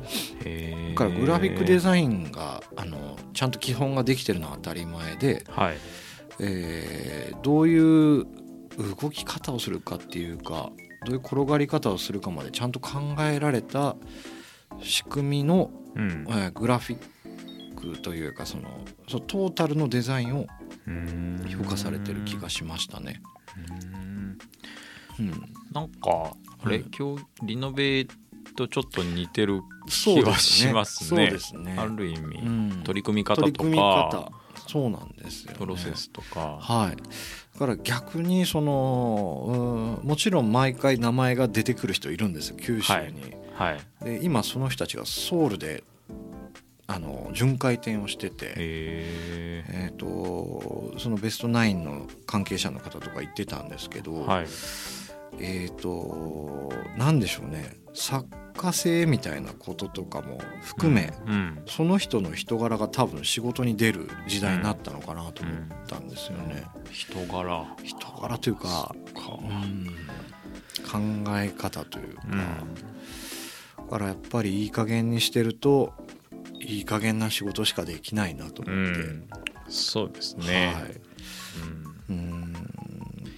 [0.90, 5.78] だからグラフィックデザインがあのちゃんと基本ができてるのは当たり前で、はい。
[6.40, 8.28] えーどういう
[8.78, 10.70] 動き方をするかっていうか
[11.06, 13.96] どういう転がり方をするかまでちゃんと考えられた
[14.80, 16.26] 仕組みの、うん。
[16.30, 18.70] えーグラフィックというかその
[19.08, 20.48] そのトータルのデザインを
[21.48, 23.22] 評価されてる気がしましたね。
[23.98, 24.38] うん。
[25.20, 25.32] うん、
[25.72, 26.92] なんかあれ、うん。
[26.98, 28.06] 今日リノベ
[28.56, 30.70] とちょっと似てるそう気はですね。
[30.70, 31.76] しますそうねですね。
[31.78, 32.82] ある意味、うん。
[32.84, 33.64] 取り組み方とか。
[33.64, 34.32] 方
[34.72, 35.58] そうなんですよ、ね。
[35.58, 44.06] プロセスとか、はい、だから逆にそのうんもちろん毎回名前が出てくる人いるんですよ九州に、はい。
[44.06, 45.84] で今その人たちがソウルで
[46.88, 54.48] あの巡回展をしてて、へええー、とそのベストナインの関係者の方とか言ってたんですけど、はい。
[55.40, 57.76] えっ、となんでしょうね。
[57.94, 58.26] 作
[58.62, 65.56] 家性みたいなこととかも含め、うんその人の人柄が多分仕事に出る時代になったのかなと思っ
[65.88, 66.64] たんですよね。
[66.92, 67.66] 人柄。
[67.84, 69.40] 人柄というか、考
[71.40, 72.38] え方というか、うん。
[72.38, 72.44] だ
[73.90, 75.94] からやっぱりいい加減にしてると
[76.60, 79.28] いい加減な仕事しかできないなとう思って、ん。
[79.70, 80.84] そうですね、はい。
[80.84, 81.81] うんうん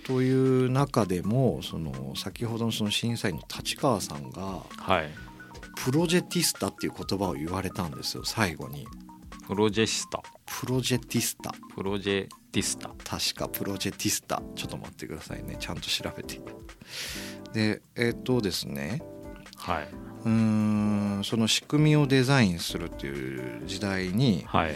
[0.06, 5.10] という中でもその先ほどのその審査員の立川さんがはい。
[5.76, 8.86] プロジェティスタっていう言葉を言われたんですよ最後に。
[9.48, 10.22] プロジェスタ。
[10.46, 11.52] プロジェティスタ。
[11.76, 12.90] プロジェティスタ。
[13.04, 14.42] 確かプロジェティスタ。
[14.56, 15.58] ちょっと待ってくださいね。
[15.60, 16.40] ちゃんと調べて。
[17.54, 19.02] でえっとですね。
[19.58, 19.88] はい。
[20.26, 24.76] うーんその仕組みをデザインするっていう時代にはい。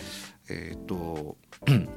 [0.50, 1.38] えっ、と
[1.68, 1.90] うん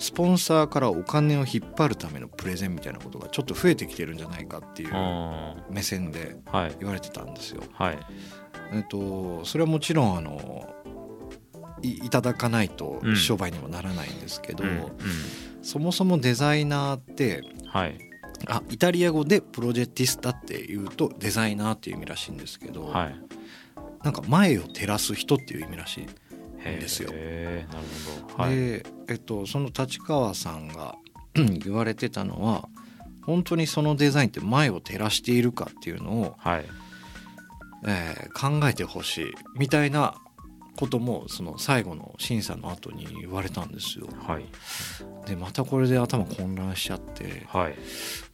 [0.00, 6.38] スポンサーからお金を引っ張るためのプレゼンみたいなことがちょっと増えてきてるんじゃないかっていうあ目線で
[6.80, 7.62] 言われてたんですよ。
[7.74, 7.98] はい。
[8.72, 10.74] えっとそれはもちろんあの
[11.82, 13.16] いいただかないとうん。
[13.16, 14.88] 商売にもならないんですけど、うんうん。
[15.60, 17.98] そもそもデザイナーってはい。
[18.48, 23.14] あイタリア語でプロジェティスタっていうとデザイナーっていう意味らしいんですけど、はい。
[24.02, 26.06] なんか前を照らす人っていう意味らしい。
[26.64, 27.10] へですよ。
[27.12, 27.84] えなる
[28.28, 28.42] ほど。
[28.42, 28.56] はい。
[28.56, 30.96] で、えっと、その立川さんが
[31.34, 32.68] 言われてたのは
[33.24, 36.64] 本当にそのデザインって前を照らしているかっていうのを、はい。
[37.86, 40.14] えー考えてほしいみたいな
[40.76, 44.08] こともその最後の審査の後に言われたんですよ。
[44.26, 44.44] はい。
[45.26, 47.74] でまたこれで頭混乱しちゃってはい。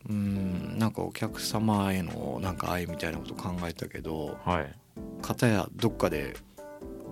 [0.08, 4.74] うんなんかお客様へのなんか愛みたいなこと考えたけどはい。
[5.22, 6.36] 片やどっかで、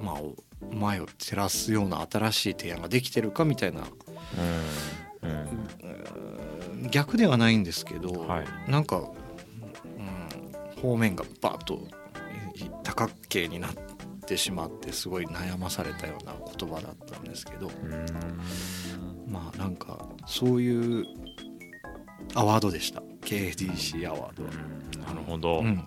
[0.00, 0.35] まあ、お
[0.72, 3.83] 前を照らすような新しい提案ができてるかみたいな。
[5.22, 5.38] うんうん。
[5.38, 8.70] うん逆ではないんですけど、はい。
[8.70, 11.74] なんか、うん、方面がバッと
[12.55, 13.70] い多角形になっ
[14.27, 19.33] てしまってすごい悩まされたような言葉だったんですけどうーん。
[19.33, 21.05] まあなんかそういう
[22.35, 23.03] アワードでした。
[23.22, 24.50] KDC アワードは。
[24.94, 25.00] うん。
[25.00, 25.85] なるほど、うん。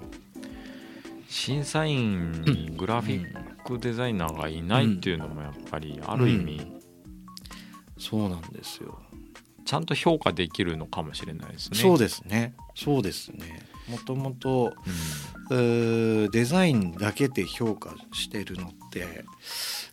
[1.30, 6.82] 審査員にグラフィックデザイナーがいないっていうのもやっぱりある意味
[7.98, 9.00] そうなんですよ。
[9.66, 11.78] ちゃんと評価できるのかもしれないですね。
[11.78, 12.56] そうですね。
[12.74, 13.68] そうですね。
[13.90, 14.74] もともと
[15.50, 19.26] デザインだけで評価してるのって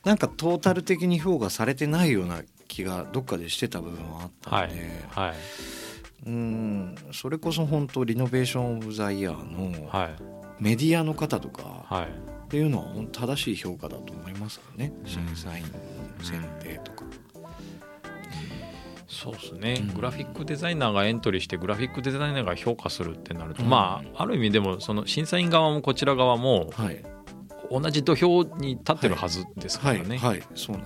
[0.05, 5.35] なんかトータル的に評価されてないような気がどっかでしてた部分はあったので、はい。
[6.27, 6.95] うん。
[7.13, 10.17] それこそ本当リノベーション・オブ・ザ・イヤーのはい。
[10.61, 12.09] メディアの方とかはい
[12.55, 14.93] っていうのは本当正しい評価だと思いますよね。
[15.05, 15.71] 審査員の
[16.23, 17.05] 選定とか。
[19.09, 19.95] そうですね、うん。
[19.95, 23.69] グラフィックデザイナーがエントリーしてグラフィックデザイナーが評価するってなると、うん。
[23.71, 27.05] まあある意味でもその審査員側もこちら側もはい。
[27.73, 29.99] 同じ土俵に立ってるはずですかはい。
[29.99, 30.19] らね。
[30.19, 30.81] はいそう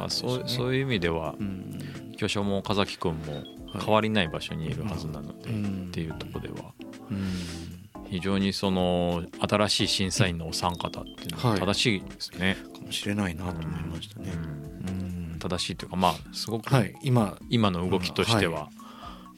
[0.46, 1.78] そういう意味ではうん。
[2.16, 3.42] 巨匠も岡崎君も
[3.78, 5.88] 変わりない場所にいるはずなので、うん。
[5.88, 6.72] っていうところでは。
[7.11, 7.67] うん
[8.11, 12.57] 非常にその新しい審査員のお三方っていうのははい正しいですね。
[12.75, 14.33] かもしれないなと思いましたね。
[14.33, 18.71] うんうん正しいというかまあすごくはい今今の動きとしては、は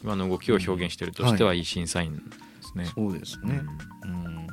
[0.02, 2.22] 今の動きを表現しているとしてはいい審査員で
[2.62, 2.86] すね。
[2.94, 3.60] そうですね。
[4.04, 4.46] うんうん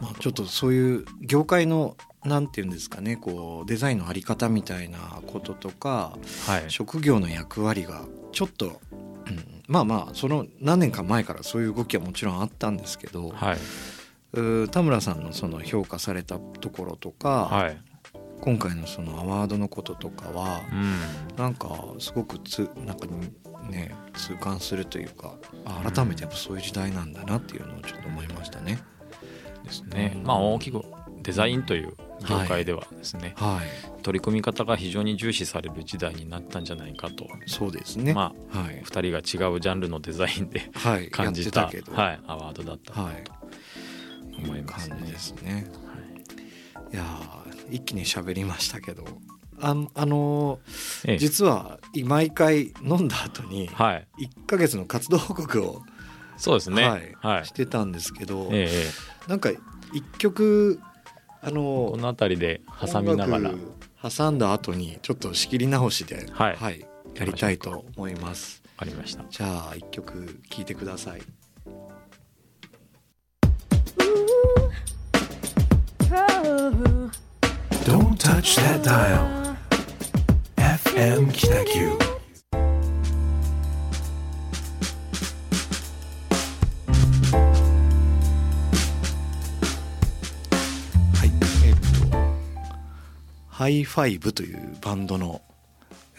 [0.00, 8.80] まあ、ちょっとそういう業界のなんていうんですかねこうデザインのあり方みたいなこととかはい職業の役割がちょっと、
[9.28, 9.62] うん。
[9.66, 13.58] まあまあその何年か前からそういう動きはもちろんあったんですけど、はい。
[14.70, 17.80] 田村さんのその評価されたところとか、はい。
[18.40, 21.36] 今回のそのアワードのこととかはうん。
[21.36, 23.06] なんかすごくつなんか
[23.68, 28.78] ね痛感するというかあ改めてやっぱそういう時代なんだなっていうのをちょっと思いましたね。
[29.64, 30.12] ですね。
[30.16, 30.22] うん。
[30.22, 30.82] まあ大きく
[31.28, 31.92] デザインという
[32.26, 38.14] 業界ではですね、はい、取り組み方が非常に重視される時代になったんじゃないかと、そうですね。
[38.14, 41.70] まあはい、2人が違うジャンルのデザインではい、 感じたは
[42.12, 43.24] い、アワードだったとはい、
[44.42, 44.96] 思いますね。
[44.96, 45.70] 感じですね。
[46.74, 46.94] はい。
[46.94, 49.04] いやー一気に喋りましたけど、
[49.60, 51.18] あんあのーええ。
[51.18, 55.82] 実は毎回飲んだ後にはい、1ヶ月の活動報告を、
[56.38, 56.88] そうですね。
[56.88, 57.16] はい。
[57.20, 57.44] はい。
[57.44, 58.84] してたんですけど、えええ
[59.26, 59.30] え。
[59.30, 59.50] なんか
[59.92, 60.80] 一曲
[61.40, 63.52] あのこの辺りで挟みながら
[64.10, 68.62] 挟んだ後にちょっと仕切り直しで、はいやりたいと思います。
[68.76, 71.22] ありましたじゃあ一曲聴いてください。
[77.84, 79.56] Don't touch that dial.
[80.56, 81.98] FM Kitaku.
[81.98, 82.17] は
[93.58, 95.42] ハイファイブというバンドの、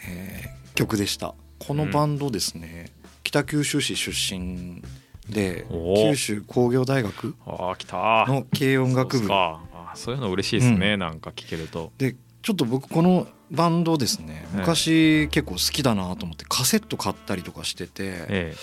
[0.06, 1.34] えー曲でした。
[1.58, 4.82] このバンドですね、北九州市出身
[5.28, 5.66] で
[6.10, 9.28] 九州工業大学の軽音楽部。
[9.30, 9.60] あ
[9.94, 11.92] そういうの嬉しいですね、なんか聞けると。
[11.96, 14.58] でちょっと僕このバンドですねええ。
[14.58, 17.90] 昔結構好きだなと思ってカセット買ったりとかしてて
[18.28, 18.54] え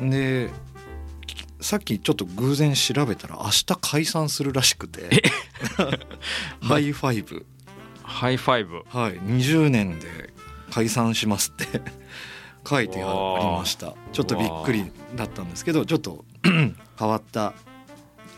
[0.00, 0.50] で
[1.60, 5.22] さっきちょっと偶然調べたら明日解散するらしくて。
[6.60, 7.46] ハイファイブ。
[7.48, 7.51] え
[8.02, 8.82] ハイファイブ。
[8.88, 9.18] はい。
[9.20, 10.32] 20年で
[10.70, 11.80] 解散しますって。
[12.68, 13.94] 書いてありました。
[14.12, 17.54] ちょっとびっくりだったんですけどちょっと 変わった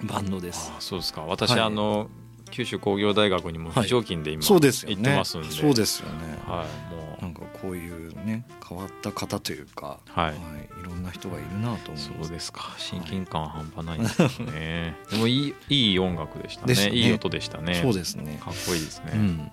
[0.03, 0.73] バンドです。
[0.75, 1.23] あそうですか。
[1.23, 1.61] 私、はい。
[1.61, 2.09] あの
[2.51, 5.51] 九州工業大学にも非常勤で今、そうですよ行ってねますんで。
[5.51, 6.39] そうですよね。
[6.47, 7.23] はいもう。
[7.23, 10.35] なんかこういうね変わった方というか、はい。
[10.35, 12.11] い、ろんな人がいるなと思います。
[12.21, 12.75] そうですか。
[12.77, 16.75] 親近感半端ないですね、 でもいいいい音楽でしたね。
[16.75, 16.91] ね。
[16.91, 17.81] いい音でしたね。
[17.83, 18.39] そうですね。
[18.43, 19.51] かっこいいですね、うん。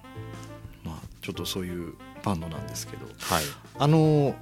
[0.83, 3.05] まあちょっとそういうバンドなんですけど。
[3.05, 3.43] はい。
[3.79, 4.35] あの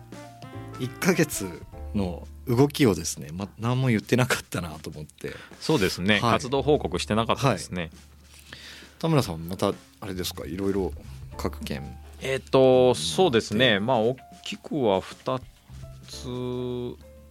[0.79, 1.61] 1ヶ月
[1.93, 5.33] の動きをですね、ま、何も言ってなかったなと思って。
[5.59, 6.21] そうですね、はい。
[6.33, 7.91] 活動報告してなかったですね、
[8.99, 10.45] 田村さんまたあれですか？
[10.45, 10.91] いろいろ
[11.37, 11.97] 各県。
[12.21, 13.79] えっ、とそうですね。
[13.79, 15.41] まあ大きくは2
[16.07, 16.27] つ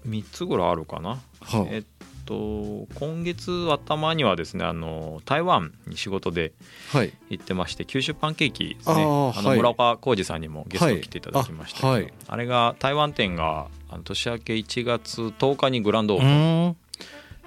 [0.09, 1.21] 3つぐらいあるかな。
[1.41, 1.83] はえっ
[2.25, 6.53] と今月頭にはですねあの台湾に仕事で
[6.93, 7.13] はい。
[7.31, 8.95] 行ってまして九州パンケーキですね。
[8.95, 9.39] あーはい。
[9.39, 12.03] あの村岡浩二さんにもゲスト来ていただきましたけど、はい。
[12.03, 12.13] あはい。
[12.29, 16.77] あれが台湾店があの年明け1月10日にグランドオうープン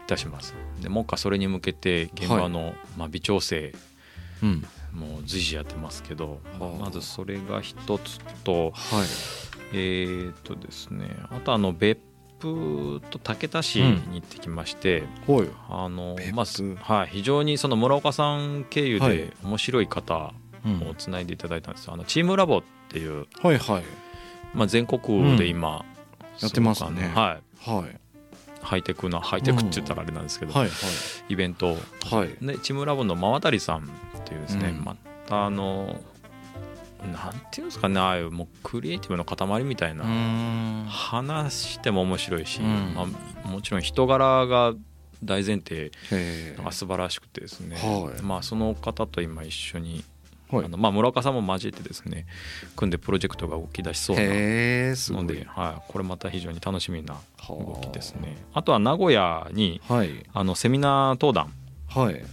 [0.03, 0.53] いたします。
[0.81, 3.74] で目下それに向けて現場の、まあ、微調整
[4.43, 4.65] うん。
[4.93, 6.85] もう随時やってますけど、はあ。
[6.85, 9.07] まずそれが一つとはい。
[9.73, 11.99] えーっとですねあとあの別
[12.41, 15.49] 府と竹田市に行ってきまして、ほい。
[15.69, 19.17] あのまあはい、非常にその村岡さん経由はい。
[19.17, 20.33] で面白い方
[20.65, 20.87] うん。
[20.89, 23.83] をつないでいただいたんです、あのチームラボっていう、はいはい。
[24.53, 25.85] まあ、全国で今、
[26.39, 27.11] やってますね。
[27.15, 27.69] はい。
[27.69, 27.99] はい
[28.62, 30.70] ハイテクなハイテクって言ったらあれなんですけど、はい
[31.30, 31.78] イベント。
[32.09, 32.45] はい。
[32.45, 33.82] でチームラボの馬渡さんっ
[34.26, 34.84] ていうですね、うん。
[34.84, 34.95] ま
[35.28, 35.99] たあの
[37.01, 40.86] なんていうんですかねああいうもうクリエイティブの塊みたいな、ん。
[40.88, 42.93] 話しても面白いし、うん。
[42.93, 43.07] ま
[43.43, 44.74] あ、もちろん人柄が
[45.24, 48.22] 大前提へが素晴らしくてですね、はい。
[48.22, 50.03] まあ、その方と今一緒に、
[50.52, 50.66] はい。
[50.66, 52.26] あのまあ、村岡さんも交えてですね
[52.76, 54.28] 組んでプロジェクトが動き出しそうなの
[55.28, 58.38] で、はい、これまた非常に楽しみなは動きですね。
[58.54, 60.26] あとは名古屋にはい。
[60.34, 61.54] あのセミナー登壇
[61.88, 62.24] はい。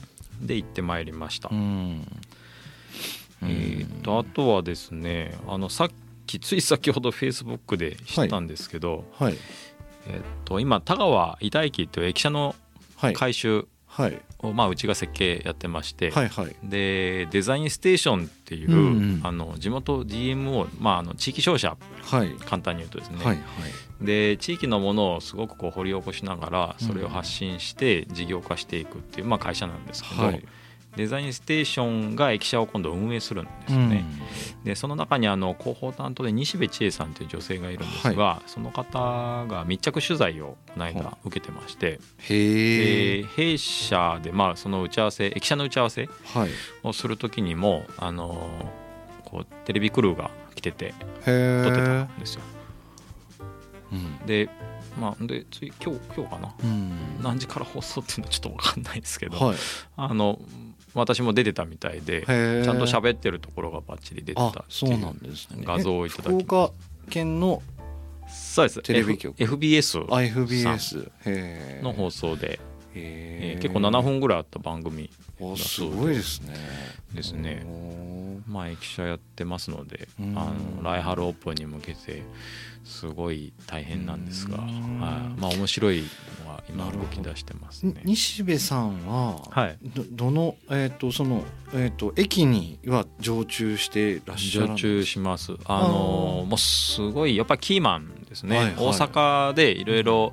[0.41, 2.07] で行ってまいりました、うん。
[3.43, 5.91] えー、とあとはですねあのさっ
[6.27, 9.37] きつい先ほどフェイスブックで知ったんですけど、はい。
[10.07, 12.55] えー、と今田川板駅という駅舎の
[12.97, 13.15] はい。
[13.15, 13.67] 改修はい
[14.41, 16.57] を、まあ、うちが設計やってまして、はいはい。
[16.63, 18.81] でデザインステーションっていう、うんう
[19.19, 19.21] ん。
[19.25, 21.77] あの地元 DMO、まあ、あの地域商社。
[22.03, 22.31] はい。
[22.47, 23.39] 簡単に言うとですね、はい。
[24.01, 30.45] で地域のものをすごくこう掘り起こしながらそれを発信して事業化していくっていう、まあ、会社なんですけど、はい
[30.99, 34.05] デザインステーションが駅舎を今度運営するんですよね。
[34.65, 46.51] でその中にあの広報担当で西部千恵さんという女性がいるんですが、その方が密着取材をこの間は受けてまして、へ弊社でまあその打ち合わせ駅舎の打ち合わせはい。
[46.83, 48.51] をする時にもあの
[49.25, 50.95] こうテレビクルーが来てて
[51.27, 52.41] へ撮ってたえんですよ。
[53.93, 54.27] うん。
[54.27, 54.51] で
[55.01, 56.53] まあでつい今日今日かな？
[56.65, 56.93] うん。
[57.23, 59.57] 何時から放送っていうのはちょっと分かんないですけど、はい。
[59.97, 60.41] あの
[61.01, 65.65] 私も出てたみたいでちゃんと喋ってるところがバッチリ出てたそうなんですね。
[65.65, 66.73] 画像をいただきえ福岡
[67.11, 67.63] 県の
[68.29, 68.83] そうです。
[68.83, 69.37] テレビ局。
[69.37, 70.07] FBS
[71.25, 72.61] えの放送で、へ
[72.95, 75.11] ええー結構7分ぐらいあった番組。
[75.41, 76.55] おすごいですね。
[77.13, 77.67] ですね。
[78.47, 80.35] まあ駅舎やってますのであうん。
[80.35, 82.23] の来春オープンに向けて
[82.85, 85.01] すごい大変なんですが、うん。
[85.01, 86.03] はい、まあ面白い
[86.45, 88.03] のは今動き出してますにね。
[88.05, 89.79] 西部さんははい。
[89.83, 95.53] どどのえっ、とそのえっ、と駅には常駐してらっしゃる常駐します。
[95.65, 98.75] あのもうすごいやっぱりキーマンですね、はいはい。
[98.77, 100.33] 大阪でいろいろ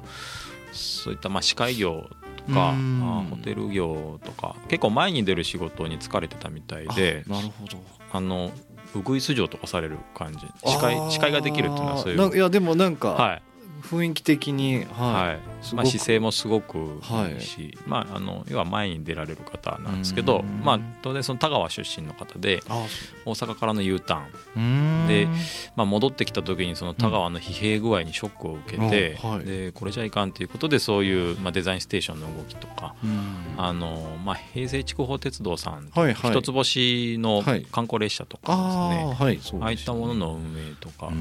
[0.71, 3.25] そういったまあ司会業とかうん。
[3.27, 7.77] あホテル業とか結構前に出る仕事に疲れてたみたいであなるほど。
[8.11, 8.51] あの
[8.95, 10.39] ウグイス嬢とかされる感じ。
[10.65, 12.35] 司会司会ができるっていうのはそういう。
[12.35, 13.41] いやでもなんかはい
[13.85, 15.39] 雰囲気的にはい、はい。
[15.73, 17.41] まあ、姿勢もすごくはいいい。
[17.41, 20.61] し、まあ、あの要は前に出られる方なんですけど、うん。
[20.63, 22.85] まあ、当然その田川出身の方であ
[23.25, 25.27] 大阪からの U ターン、で
[25.75, 33.35] まあ、戻ってきた時にその田川の疲弊具合にショックを受けて、でこれじゃいかんということでそういう、まあ、デザインステーションの動きとか、うん。
[33.57, 36.31] あのまあ、平成筑豊鉄道さん、はいはい。
[36.31, 37.65] 一つ星のはい。
[37.71, 41.11] 観光列車とかですあね、ああいったたものの運営とか、あとは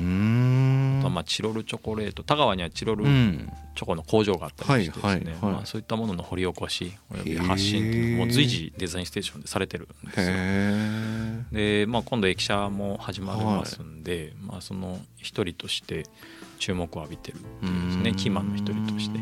[1.11, 3.53] まあチロルチョコレート田川にはチロルうん。
[3.75, 10.37] チョコの工場があったりしてですね、まあ、そういったものの掘り起こしおよび発信っていうのも随時デザインステーションでされてるんですよ。
[11.51, 16.05] で、まあ、今度駅舎も始まりますんで、まあ、その一人として
[16.61, 18.15] 注目を浴びてるっていうですね。
[18.15, 19.19] キーマンの一人として。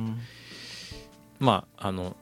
[1.38, 2.14] まああの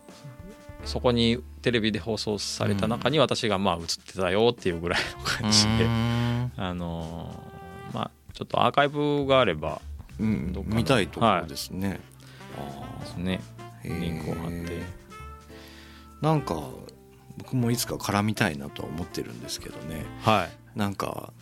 [0.85, 5.87] そこにテレビで放送された中に私がまあ映ってたよっていうぐらいの感じで、
[6.57, 7.43] あの
[7.93, 9.83] まあちょっとアーカイブがあれば
[10.21, 10.65] うん。
[10.67, 12.01] 見たいところですね、
[13.01, 13.41] ですね。
[13.85, 14.83] リンクを貼って。
[16.21, 16.63] なんか
[17.39, 20.05] 僕もいつか絡みたいなとは思ってるんですけどね。
[20.23, 20.79] はい。
[20.79, 21.33] なんか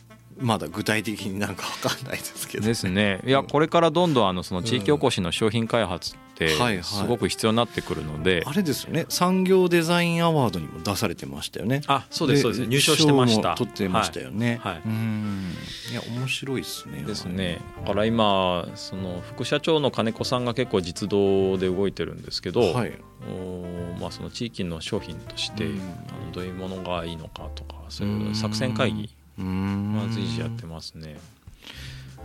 [0.40, 2.66] まだ具体的になんか分かんないですけど。
[2.66, 3.20] ですね。
[3.26, 6.84] いやこれからどんどんあのその地域おこしの商品開発ってはいはい。
[6.84, 9.06] すごく必要になってくるので、あれですよね。
[9.08, 11.82] 産業デザインアワードにも出されてましたよね。
[11.88, 12.66] あそうですそうです。
[12.66, 13.54] 入賞してました。
[13.56, 14.60] 取ってましたよね。
[14.62, 14.72] はい。
[14.74, 14.82] はい。
[14.86, 15.52] うん。
[15.90, 17.60] いや面白いですねですね。
[17.80, 22.92] だから今その副社長の金子さんが結構実動で動いてるんですけど、はい。
[23.28, 25.80] おまあ、その地域の商品として、うん。
[25.80, 29.94] あのどういうものがいいのかとかそういう作戦会議うん。
[29.96, 31.18] は随時やってますね。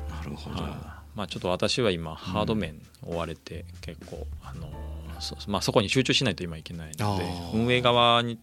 [0.10, 4.70] なるほど、はいまあ、ちょっと私は今ハード面追われて結構、あの
[5.20, 8.40] そ,、まあ、そこに集中しないと今いけないので運営側に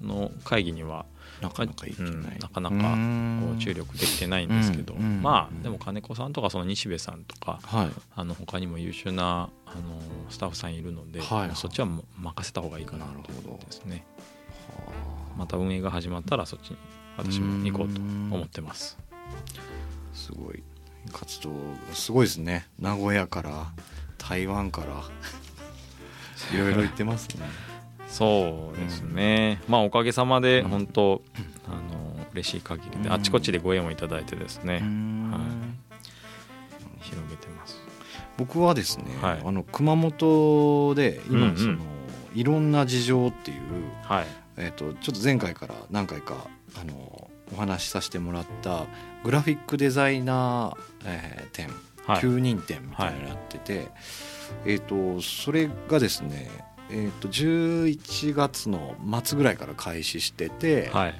[0.00, 1.04] の会議には
[1.40, 7.90] なかなかいけない、うんなかなか注力できてないんですけど、まあでも金子さんとかその西部さんとかはい。
[8.16, 10.00] あの他にも優秀なあの
[10.30, 11.50] スタッフさんいるので、はい。
[11.54, 14.04] そっちは任せた方がいいかななるほどですね。
[15.36, 16.76] また運営が始まったらそっちに
[17.16, 18.98] 私も行こうと思ってます。
[20.12, 20.62] すごい
[21.12, 22.66] 活動がすごいですね。
[22.78, 23.72] 名古屋から
[24.18, 25.02] 台湾から
[26.54, 27.46] いろいろ行ってますね。
[28.08, 30.68] そうですね、まあおかげさまでうん。
[30.68, 31.22] 本当、
[31.68, 33.12] あの嬉しい限りでうん。
[33.12, 35.30] あちこちでご縁をいただいてですね、うん。
[35.30, 35.40] はい。
[37.04, 37.80] 広げてます。
[38.36, 39.42] 僕はですね、はい。
[39.44, 41.48] あの熊本でうんうん。
[41.50, 41.78] 今その、
[42.34, 43.60] いろんな事情っていう、
[44.02, 44.26] はい。
[44.56, 46.48] えー、とちょっと前回から何回か
[46.80, 48.86] あのお話しさせてもらった
[49.24, 51.68] グラフィックデザイナー、えー展、
[52.06, 52.22] はい。
[52.22, 53.88] 9人展みたいなのやってて、
[54.64, 56.50] えー、とそれがですね、
[56.90, 61.14] えー、と11月の末ぐらいから開始してて、はい。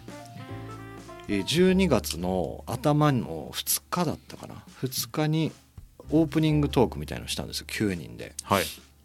[1.28, 5.52] えー12月の頭の2日だったかな？2日に
[6.10, 8.32] オープニングトークみたいのをしたんですよ9人で。
[8.42, 8.64] はい。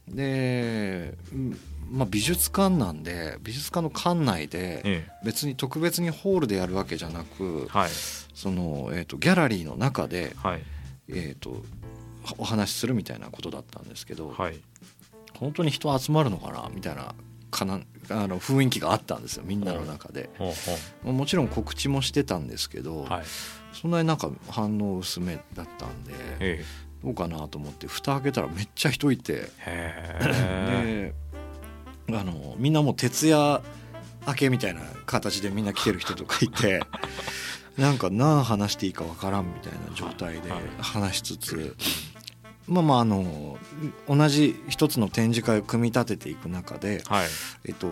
[0.09, 1.59] で、うん
[1.89, 7.89] まあ、美術館なんで美術館の館内でえ別に特別にホールでやるわけじゃなくえはい。
[8.33, 10.61] その、えー、とギャラリーの中で、はい。
[11.07, 11.63] えー、と
[12.37, 14.59] お話しするみたいなことだったんですけど、はい。
[15.39, 17.13] 本当に人集まるのかなみたいな
[17.51, 17.79] かな
[18.09, 20.29] あの雰囲気があったんですよみんなの中で。
[21.03, 23.23] もちろん告知もしてたんですけど、うはい。
[23.73, 26.65] そんなになんか反応薄めだったんでえ
[27.03, 29.49] どうかなと思って蓋開けたらめっちゃ人いて。
[29.65, 31.13] で
[32.09, 33.61] あのみんなもう徹夜
[34.27, 36.81] 明けみたいな形でみんな来てる人とかいて
[37.77, 40.61] なんか何話していいかわからんみたいな状態ではい。
[40.79, 41.75] 話しつつ
[42.67, 43.59] まあまああの
[44.07, 47.27] 同じ一つの展示会を組み立てていく中でえはい。
[47.65, 47.87] えっと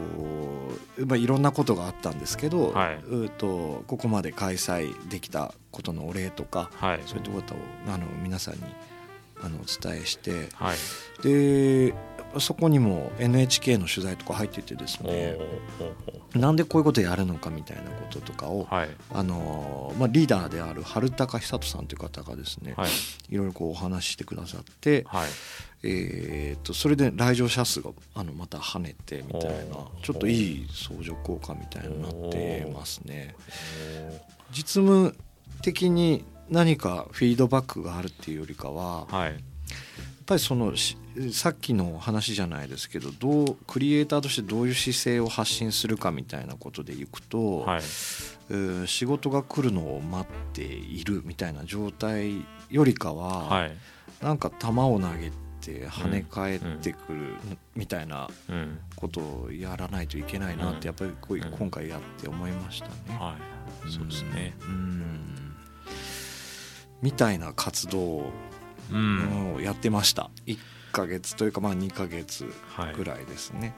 [1.06, 3.30] まあ、いろんなことがあったんですけど、はい。
[3.38, 7.02] とここまで開催できたことのお礼とかはい。
[7.06, 7.58] そういったことを
[7.88, 8.62] あの皆さんに
[9.44, 9.60] あのお
[9.92, 10.78] 伝えしてはい。
[11.22, 11.94] で
[12.40, 15.38] そこにも NHK の取材とか入っててですおね
[16.36, 18.90] おなんでこういうことやるのかみたいなこととかを、はい。
[19.14, 22.90] あのまあ、リーダーである春高久人さんという方がですね、はい。
[23.30, 25.30] いろいろこうお話ししてくださって、はい。
[25.84, 33.36] えー、とそれで来場者数があのまた跳ねてみたいなちょっといい相乗効果みたいになってますね。
[34.52, 35.16] 実務
[35.62, 39.44] 的に何かフィードバックがあるっていうよりかははい
[40.26, 40.98] ぱりそのし
[41.32, 47.82] さっきの話じゃないですけどどうクリエイターとしてどういう姿勢を発信するかみたいなことでいくと、はい。
[48.50, 53.72] えー仕事が来るのを待っているみたいな状態よりかは、はい。
[54.22, 57.36] なんか球を投げて跳ね返ってくる
[57.76, 58.80] みたいなうん。
[58.96, 61.12] ことをやらないといけないなってやっぱり
[61.58, 62.94] 今回やって思いましたね。
[63.20, 63.36] は
[63.88, 63.92] い。
[63.92, 64.56] そうですね。
[64.62, 65.54] うん。
[67.02, 68.32] みたいな活動
[68.92, 69.56] うん。
[69.56, 70.30] をやってました。
[70.46, 70.58] 1
[70.92, 72.96] ヶ月というかまあ2ヶ月はい。
[72.96, 73.74] ぐらいですね。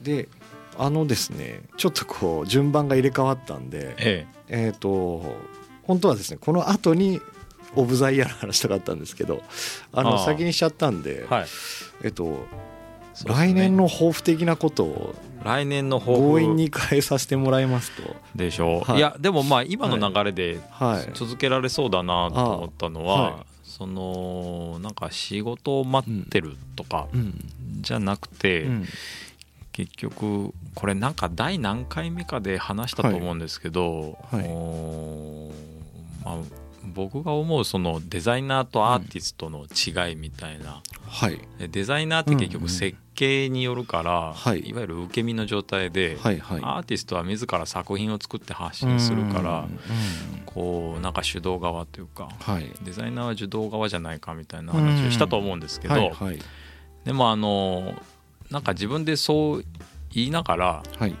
[0.00, 0.02] ん。
[0.02, 0.28] で
[0.78, 4.72] あのですねちょっとこう順番が入れ替わったんでええ。
[4.74, 5.36] っ、と
[5.82, 7.20] 本当はですねこの後に
[7.74, 9.42] オブザイヤーの話したかったんですけど
[9.92, 11.46] あの先にしちゃったんでえはい。
[12.04, 12.46] えっと、
[13.24, 15.14] 来年の抱負的なことを
[15.46, 18.16] 来年の抱負強引に変えさせてもらいますと。
[18.34, 18.98] でしょう、はい。
[18.98, 21.10] い、やでもまあ今の流れではい。
[21.14, 23.34] 続けられそうだなと思ったのは、あはい。
[23.64, 27.34] そのなんか仕事を待ってるとかうん。
[27.80, 28.84] じゃなくて、うん。
[29.72, 34.40] 結局これなんか第何回目かで話したと思うんですけど、はい。
[34.40, 34.48] はい。
[36.24, 41.40] まあ、僕が思うそのデザイナーとアーティストの違いみたいな、はい。
[41.58, 44.68] でデザイナーって結局設計によるから、はい。
[44.68, 46.60] いわゆる受け身の状態で、はいはい。
[46.62, 49.78] アーティストは自ら作品を作って発信するから、うん
[50.46, 52.72] こうなんか主導側というかはい。
[52.82, 56.38] デザイナーは受動側じゃないかみたいな話をしたと思うんですけど、はいはい。
[57.04, 57.94] でもあの
[58.50, 59.64] なんか自分でそう
[60.12, 61.14] 言いながらはい。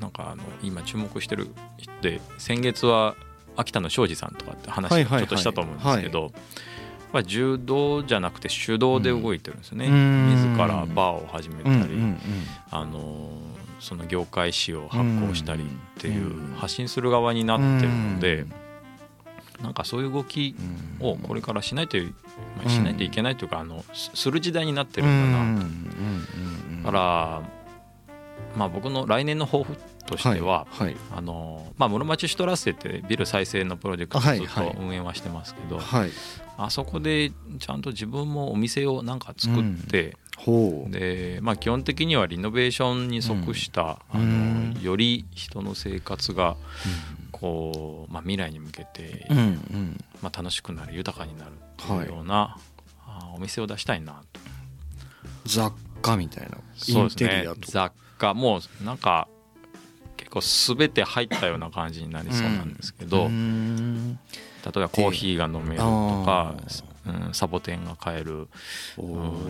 [0.00, 1.46] なんかあの今注目してる
[1.78, 3.14] 人で先月は
[3.56, 5.20] 秋田の庄司さんとかって話はいはいはい。
[5.20, 6.32] ちょっとしたと思うんですけど、
[7.12, 10.30] まあ、柔道じゃなくて手動で動いてるんですよね、うん。
[10.30, 12.18] 自らバーを始めたり、うんうんうん。
[12.70, 13.30] あの
[13.80, 15.66] その業界誌を発行したりっ
[16.00, 18.52] ていううん発信する側になってるのでうん。
[19.62, 20.54] なんかそういう動き
[21.00, 21.06] うん。
[21.06, 22.14] をこれからしないという、
[22.56, 25.44] まあ、しないといけないというかあのすする時代になってうるんだな。
[25.44, 26.82] んうんうんうん。
[26.84, 27.42] だから、
[28.56, 29.76] まあ、僕の来年の抱負
[30.06, 34.46] としては、はいあのまあ、室町シュトラッセってビル再生のプロジェクトずっはい。
[34.46, 36.10] はいと運営はしてますけど、はい。
[36.58, 40.90] あそこでちゃんと自分もお店をなんか作って、ほう。
[40.90, 44.20] でまあ、基本的にはリノベーションに即した、うん。
[44.20, 46.56] あうんのより人の生活が
[47.30, 50.04] こう、まあ、未来に向けて、うんうん。
[50.20, 52.56] まあ、楽しくなる豊かになるっていうような、
[53.06, 54.40] あお店を出したいなと。
[55.44, 56.58] 雑貨みたいな。
[56.76, 57.28] そうですね。
[57.28, 58.34] テリアと雑貨。
[58.34, 59.31] もうなんか結
[60.32, 64.18] 構全て入ったような感じになりそうなんですけど、うん。
[64.64, 65.84] 例えばコーヒーが飲めると
[66.24, 66.54] か、
[67.06, 68.48] うん、サボテンが買える、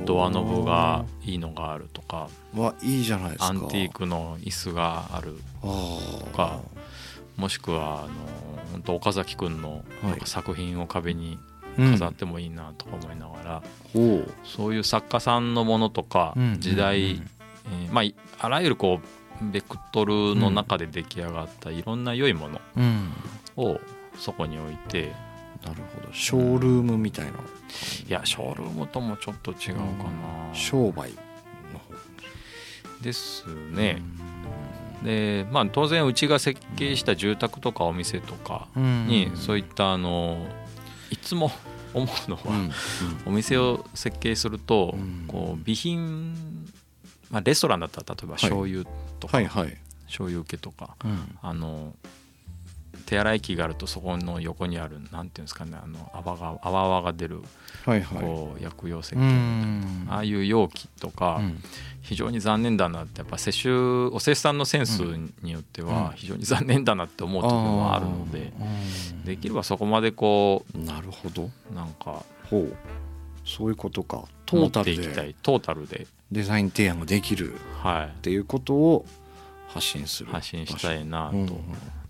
[0.04, 3.46] ドアノブがいいのがあるとかわいいじゃないですか。
[3.46, 6.30] アンティークの椅子があるあー。
[6.32, 6.60] か
[7.36, 8.08] もしくはあの
[8.72, 9.84] 本当岡崎君の
[10.24, 11.38] 作品を壁に
[11.78, 13.62] うん飾ってもいいなとか思いながら、
[13.92, 14.30] ほう。
[14.44, 17.08] そういう作家さんのものとかうん時代、うん。
[17.10, 23.12] えーまあいあらゆるこうベクトルの中で出来上がったいろんな良いものうん。
[23.56, 23.80] を
[24.18, 25.12] そこに置いて
[25.64, 26.12] なるほど。
[26.12, 27.32] ショールームみたいな。
[27.32, 27.34] い
[28.08, 31.10] やショールームともちょっと違うかな、商売
[31.72, 31.94] の方。
[33.00, 34.02] ですね、
[35.04, 40.46] でまあ当然うちが設計した住宅とかお店とかにそういったあの
[41.10, 41.50] いつも
[41.94, 42.70] 思うのは、うん。
[43.26, 45.24] お店を設計すると、うん。
[45.28, 46.34] こう備品、
[47.32, 48.84] まあ、レストランだったら例えば醤油
[49.18, 49.76] とか、はいはい。
[50.06, 51.38] 醤油受けとかうん。
[51.42, 51.94] あの
[53.06, 57.42] 手洗い機があるとそこの横にあるなんていうんですかねあの泡が泡泡が出る
[57.84, 58.22] はいはい。
[58.22, 60.06] こう薬用石う鹸みたいな、ん。
[60.10, 61.62] ああいう容器とか、うん。
[62.02, 65.00] 非常に残念だなってやっぱ接種お施主さんのセンス
[65.42, 65.88] によってうん。
[65.88, 71.50] は非常に残念だなって思うところもあるので、うんできればそこまでこなるほど。
[71.70, 72.76] うなんかほう。
[73.44, 74.24] そういうことか。
[74.46, 75.34] トータルていきたでい。
[75.42, 79.04] トータルで、デザイン提案ができるはっていうことを
[79.68, 81.48] 発信すい、る発信したいなと、うん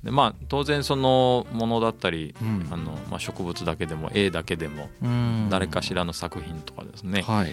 [0.02, 2.68] でまあ当然そのものだったり、うん。
[2.72, 5.48] あのまあ、植物だけでも絵だけでもうん。
[5.48, 7.52] 誰かしらの作品とかですね、はい。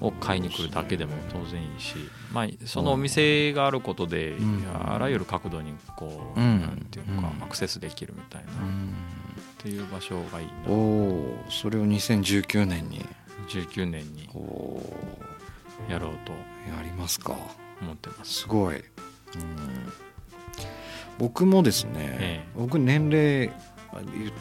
[0.00, 1.94] を買いに来るだけでも当然いいし、
[2.32, 4.64] まあ、そのお店があることで、うん。
[4.74, 6.60] あらゆる角度にこう、うん。
[6.62, 7.44] なんていうか、うん。
[7.44, 8.94] アクセスできるみたいな、っうん。
[9.58, 10.74] ていう場所がいいおな。
[10.76, 13.06] おそれを2019年に。
[13.48, 14.28] 19年に。
[14.34, 15.22] おお
[15.88, 17.36] やろうとやりますか。
[17.80, 18.32] 思ってます。
[18.40, 18.82] すごい、うん、
[21.18, 22.48] 僕もですね、ええ。
[22.56, 23.50] 僕年齢
[23.92, 24.32] あゆ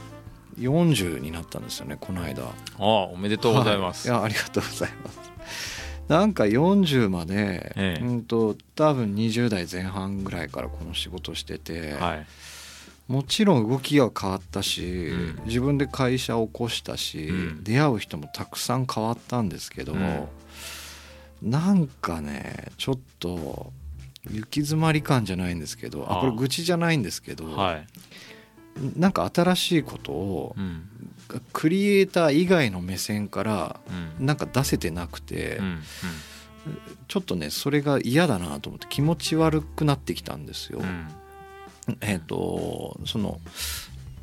[0.70, 2.44] 40になったんですよねこの間。
[2.44, 4.10] ああおめでとうございます。
[4.10, 5.20] はい、いやありがとうございます。
[6.08, 8.04] なんか40まで、ええ。
[8.04, 12.26] うんと多分20代前半ぐらいからこの仕事してて、はい。
[13.08, 15.40] もちろん動きが変わったし、うん。
[15.46, 17.64] 自分で会社を起こしたし、うん。
[17.64, 20.28] 出会う人もたくさん変わったんですけど、うん
[21.42, 23.72] なんかねちょっと
[24.30, 26.20] 行き詰まり感じゃないんですけどあ。
[26.22, 27.88] これ愚痴じゃないんですけど、はい。
[29.00, 30.90] なんか新しいことをうん。
[31.54, 33.80] クリエイター以外の目線から
[34.20, 34.26] うん。
[34.26, 35.82] なんか出せてなくて、うん。
[37.08, 40.80] ちょっとねそれが嫌だなと思って気持ち悪くなってきたんですよ。
[40.80, 41.98] うん。
[42.02, 43.40] えっ、とその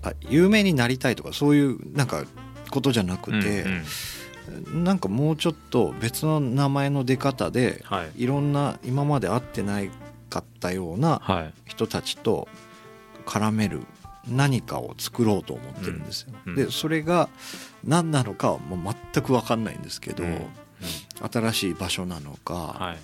[0.03, 2.25] あ有名になりたいとかそういうなんか
[2.71, 3.85] ことじゃなくて、うんうん
[4.73, 8.23] なんかもうちょっと別の名前の出方ではい。
[8.25, 9.91] いろんな今まで会ってない
[10.31, 11.55] かったようなはい。
[11.67, 12.49] 人たちと
[13.27, 13.83] 絡める
[14.29, 16.33] 何かを作ろうと思ってるんですよ。
[16.47, 16.53] うん。
[16.53, 16.57] うん。
[16.57, 17.29] でそれが
[17.85, 20.41] 何なのかはもう全く分かんないんですけど、うん。
[21.31, 22.99] 新しい場所なのか、はい。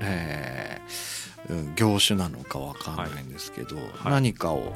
[0.00, 3.80] えーうん業種なのか分かんないんですけど、い。
[4.06, 4.72] 何かを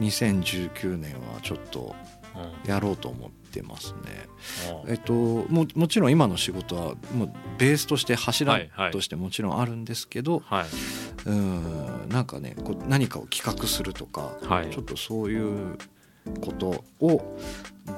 [0.00, 1.94] 2019年はちょっと
[2.34, 2.70] うん。
[2.70, 4.28] やろうと思ってますね。
[4.70, 8.90] あえっと、ももちろん今の仕事はもうベースとして柱はいはい。
[8.92, 10.64] としてもちろんあるんですけど、はい。
[11.26, 14.70] うんなんかねこう何かを企画するとか、はい。
[14.70, 15.76] ちょっとそういう
[16.40, 17.36] ことを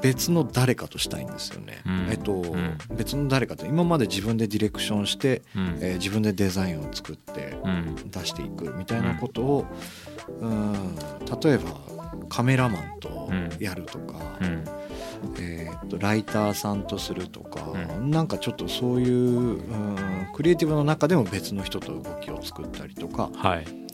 [0.01, 1.83] 別の誰かとしたいんですよね。
[1.87, 2.07] うん。
[2.11, 2.79] えっと、ん。
[2.97, 5.79] 別の誰かと今まで自分でディレクションして、うん。
[5.81, 7.97] えー自分でデザインを作ってうん。
[8.11, 9.67] 出していくみたいなことを、
[10.41, 10.97] うん。
[11.43, 11.71] 例えば
[12.29, 13.31] カメラマンと
[13.61, 14.65] やるとか、うん
[15.39, 19.97] えー、とライターさんとするとか、うなんかちょっとそういう、うん、
[20.35, 23.85] クリエイティブの中でも別の人と動きを作ったりとかはい。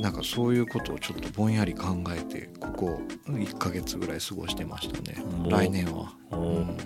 [0.00, 5.24] なんかそういうことをちょっとぼんやり考えてここ1ヶ月ぐらい過ごしてましたね。
[5.44, 6.12] お来年は。
[6.30, 6.76] おうん。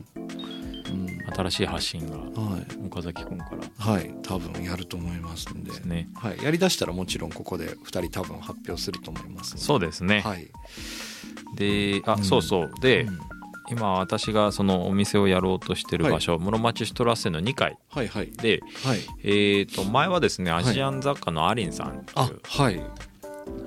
[1.34, 2.86] 新しい発信がはい。
[2.86, 3.92] 岡崎君から。
[3.92, 5.72] はい、多分やると思いますんで。
[5.80, 6.08] ね。
[6.14, 10.48] はい、やりだしたらもちろんここで2人多分発表すると思いますそうですね、はい、
[11.56, 12.24] であ、うん。
[12.24, 12.72] そうそう。
[12.80, 13.18] で、うん。
[13.70, 17.78] 今私がそのお店をやろうとしてる場所、室町シュトラッセの2階。
[17.88, 18.30] はいはい。
[18.32, 18.98] で、はい。
[19.22, 22.82] えー、と前はですねアジアン雑貨のアリンさんっていう、あはい。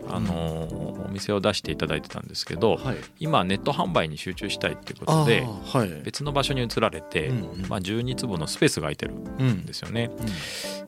[0.10, 2.98] あのーお店を出していただいてたんですけど、はい。
[3.20, 6.02] 今ネット販売に集中したいっていうこあとでーはい。
[6.04, 7.70] 別の場所に移られて、うんうん。
[7.70, 10.10] まあ、12坪のスペースが空いてるうんんですよね。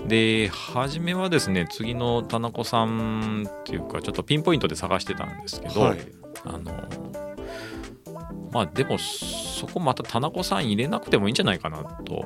[0.08, 6.00] で初めはですね次の田中さんっていうかちょっとピンポイントで探してたんですけど、はい
[6.46, 6.72] あの
[8.52, 12.26] まあでもそこまた田中さん入れなくてもいいんじゃないかなと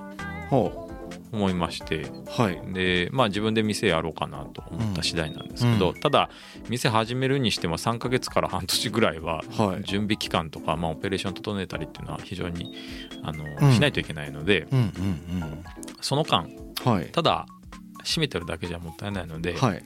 [0.49, 0.89] ほ
[1.31, 2.01] 思いまして。
[2.01, 2.73] うはい。
[2.73, 5.99] でまあ自分で店やろうかなと思った次第なんですけど、うん。
[5.99, 6.29] ただ
[6.69, 9.83] 店始めるにしても3ヶ月から半年ぐらいははい。
[9.83, 12.75] 準備期間とか、まあ、オペレーション整えたりっていうのは非常に
[13.23, 13.73] あの、うん。
[13.73, 15.63] しないといけないのでうんうん
[16.01, 16.47] その間
[16.85, 17.05] うんはい。
[17.11, 17.45] ただ
[18.03, 19.83] 閉めてるだけじゃもったいないので、はい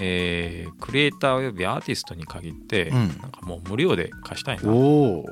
[0.00, 3.08] えークリエイターおよびアーティストに限って、うん。
[3.08, 5.26] なんかもう無料で貸したいな、おお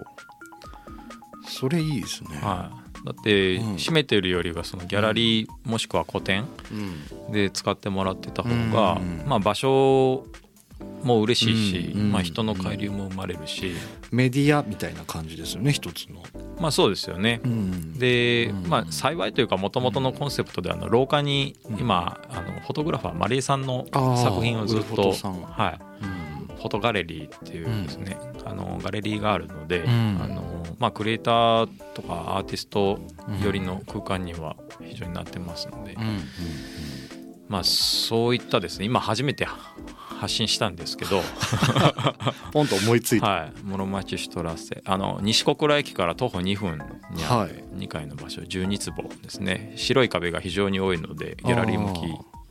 [1.46, 2.70] それいいですね、は
[3.02, 3.76] い、だってうん。
[3.76, 6.46] 閉めてるよりはそのギャラリーもしくは個展
[7.28, 7.32] うん。
[7.32, 10.26] で使ってもらってた方が、うんまあ、場所
[11.03, 13.72] も嬉しいし、うんまあ、人の海流も生まれるし、
[14.11, 16.22] メディアみたいな感じですよね一つの、
[16.59, 17.41] まあそうですよね。
[17.47, 17.99] ん。
[17.99, 18.68] で、うん。
[18.68, 21.78] まあ、幸いというかもともとのコンセプトであの廊下にうん。
[21.78, 26.57] 今あのフォトグラファーマリエさんの作品をずっとはい、うん。
[26.57, 29.89] フォトガレリーっていうですね、あのガレリーがあるので、ん。
[30.22, 32.99] あのまあ、クリエイターとかアーティスト
[33.43, 36.03] 寄りの空間には非常になってますので、うん。
[36.03, 36.20] うん
[37.49, 41.20] まあ、そういったですね今初めて発信したんですけど、
[42.53, 46.78] ポンと思いついた、はい、室町シュトラッセあの西小倉駅から徒歩2分
[47.11, 47.49] にあはい。
[47.51, 49.72] る2階の場所12坪ですね。
[49.76, 51.92] 白い壁が非常に多いのでギャラリー向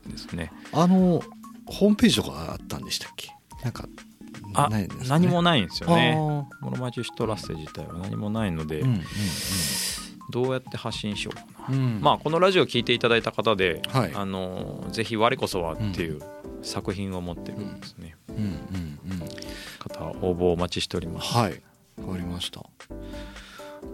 [0.05, 0.51] きですね。
[0.71, 1.23] あの
[1.65, 3.29] ホームページとかあったんでしたっけ？
[3.63, 3.87] なんか
[4.53, 5.05] あないですね。
[5.09, 6.15] 何もないんですよね。
[6.15, 9.03] あ室町シュトラッセ自体は何もないので、ーうんうん
[10.33, 11.95] どうやって発信しようかな、うん。
[11.95, 14.11] うんまあこのラジオを聞いていただいた方で、はい。
[14.15, 16.19] あのぜひ我こそはっていう
[16.63, 18.35] 作品を持ってるんですね、うん。
[18.35, 18.41] うん。
[18.41, 19.19] うん。
[19.77, 21.31] 方応募お待ちしております。
[21.31, 21.61] はい。
[22.01, 22.61] わかりました。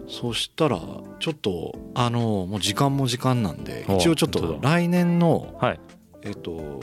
[0.08, 0.80] そしたら
[1.18, 5.80] ちょっとあのもう時間も時間なんでお一応ちょっと来年のはい。
[6.22, 6.80] えっと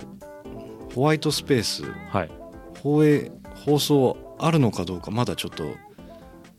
[0.94, 2.30] ホワイトスペースはい。
[2.84, 3.32] 放映
[3.66, 5.64] 放送あるのかどうかまだちょっと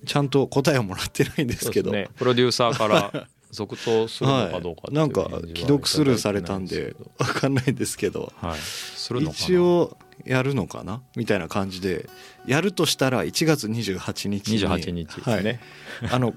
[0.06, 1.90] ちゃんと答えをもらってないんですけど。
[1.90, 8.32] ね、プロデューサーから続投するのかどうかっていうなんか既読スルーされたんでいただいてないわかんないんですけど。
[8.36, 8.58] はい。
[8.58, 9.44] するのかな？
[9.44, 11.02] 一応やるのかな？
[11.16, 12.08] みたいな感じで
[12.46, 14.58] やるとしたら1月28日に。
[14.58, 15.60] 28日ですね、
[16.00, 16.34] はい、あの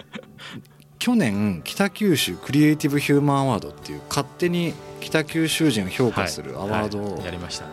[1.00, 7.14] 去年北九州クリエイティブ・ヒューマン・アワードっていう勝手に北九州人を評価するアワードを、はい。
[7.14, 7.72] はいやりましたね。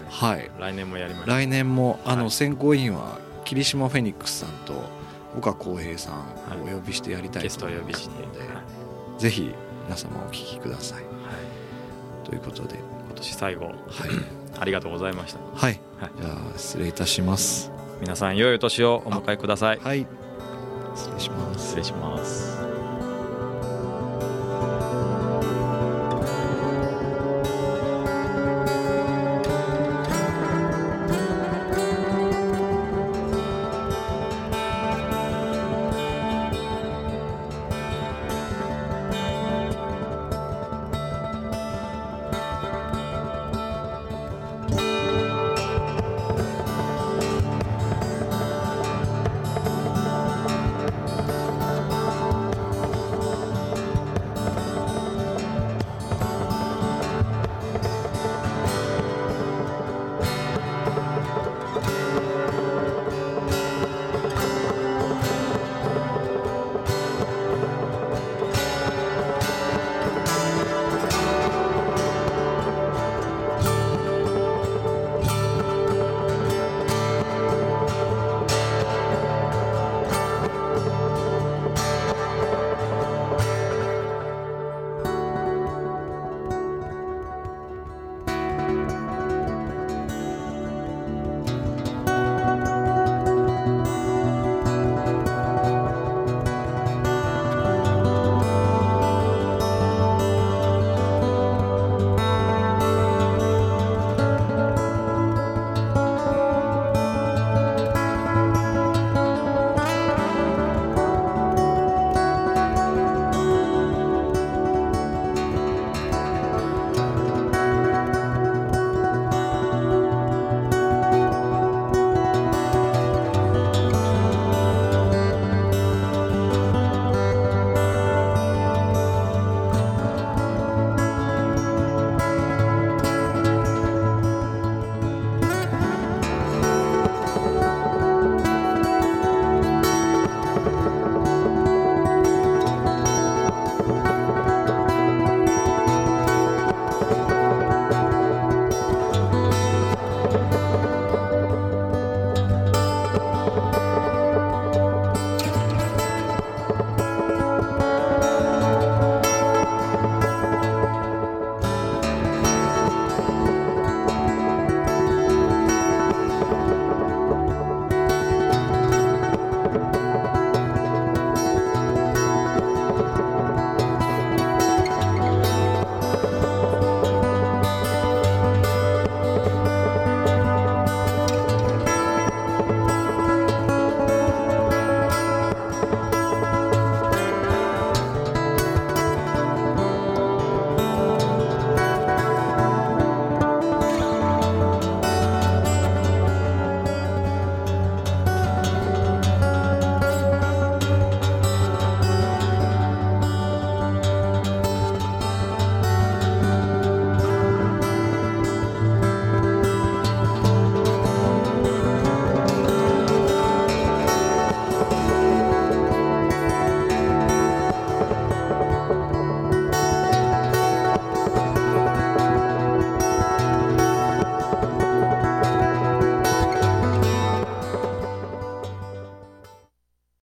[0.59, 2.16] 来年もやりました来年もあはい。
[2.18, 4.97] の選考委員は霧島フェニックスさんと
[5.39, 8.62] 岡浩平さんをお呼びしてやりたいと思いますので、は
[9.16, 9.20] い。
[9.20, 11.05] ぜひ皆様お聞きください。
[12.24, 12.76] ということで。
[12.76, 13.66] 今年最後。
[13.66, 13.74] はい、
[14.61, 15.41] ありがとうございました。
[15.55, 16.11] はい、はい。
[16.20, 17.72] じゃあ失礼いたします。
[18.01, 19.78] 皆さん良いお年をお迎えください。
[19.78, 20.07] はい。
[20.95, 21.64] 失礼します。
[21.66, 22.67] 失礼します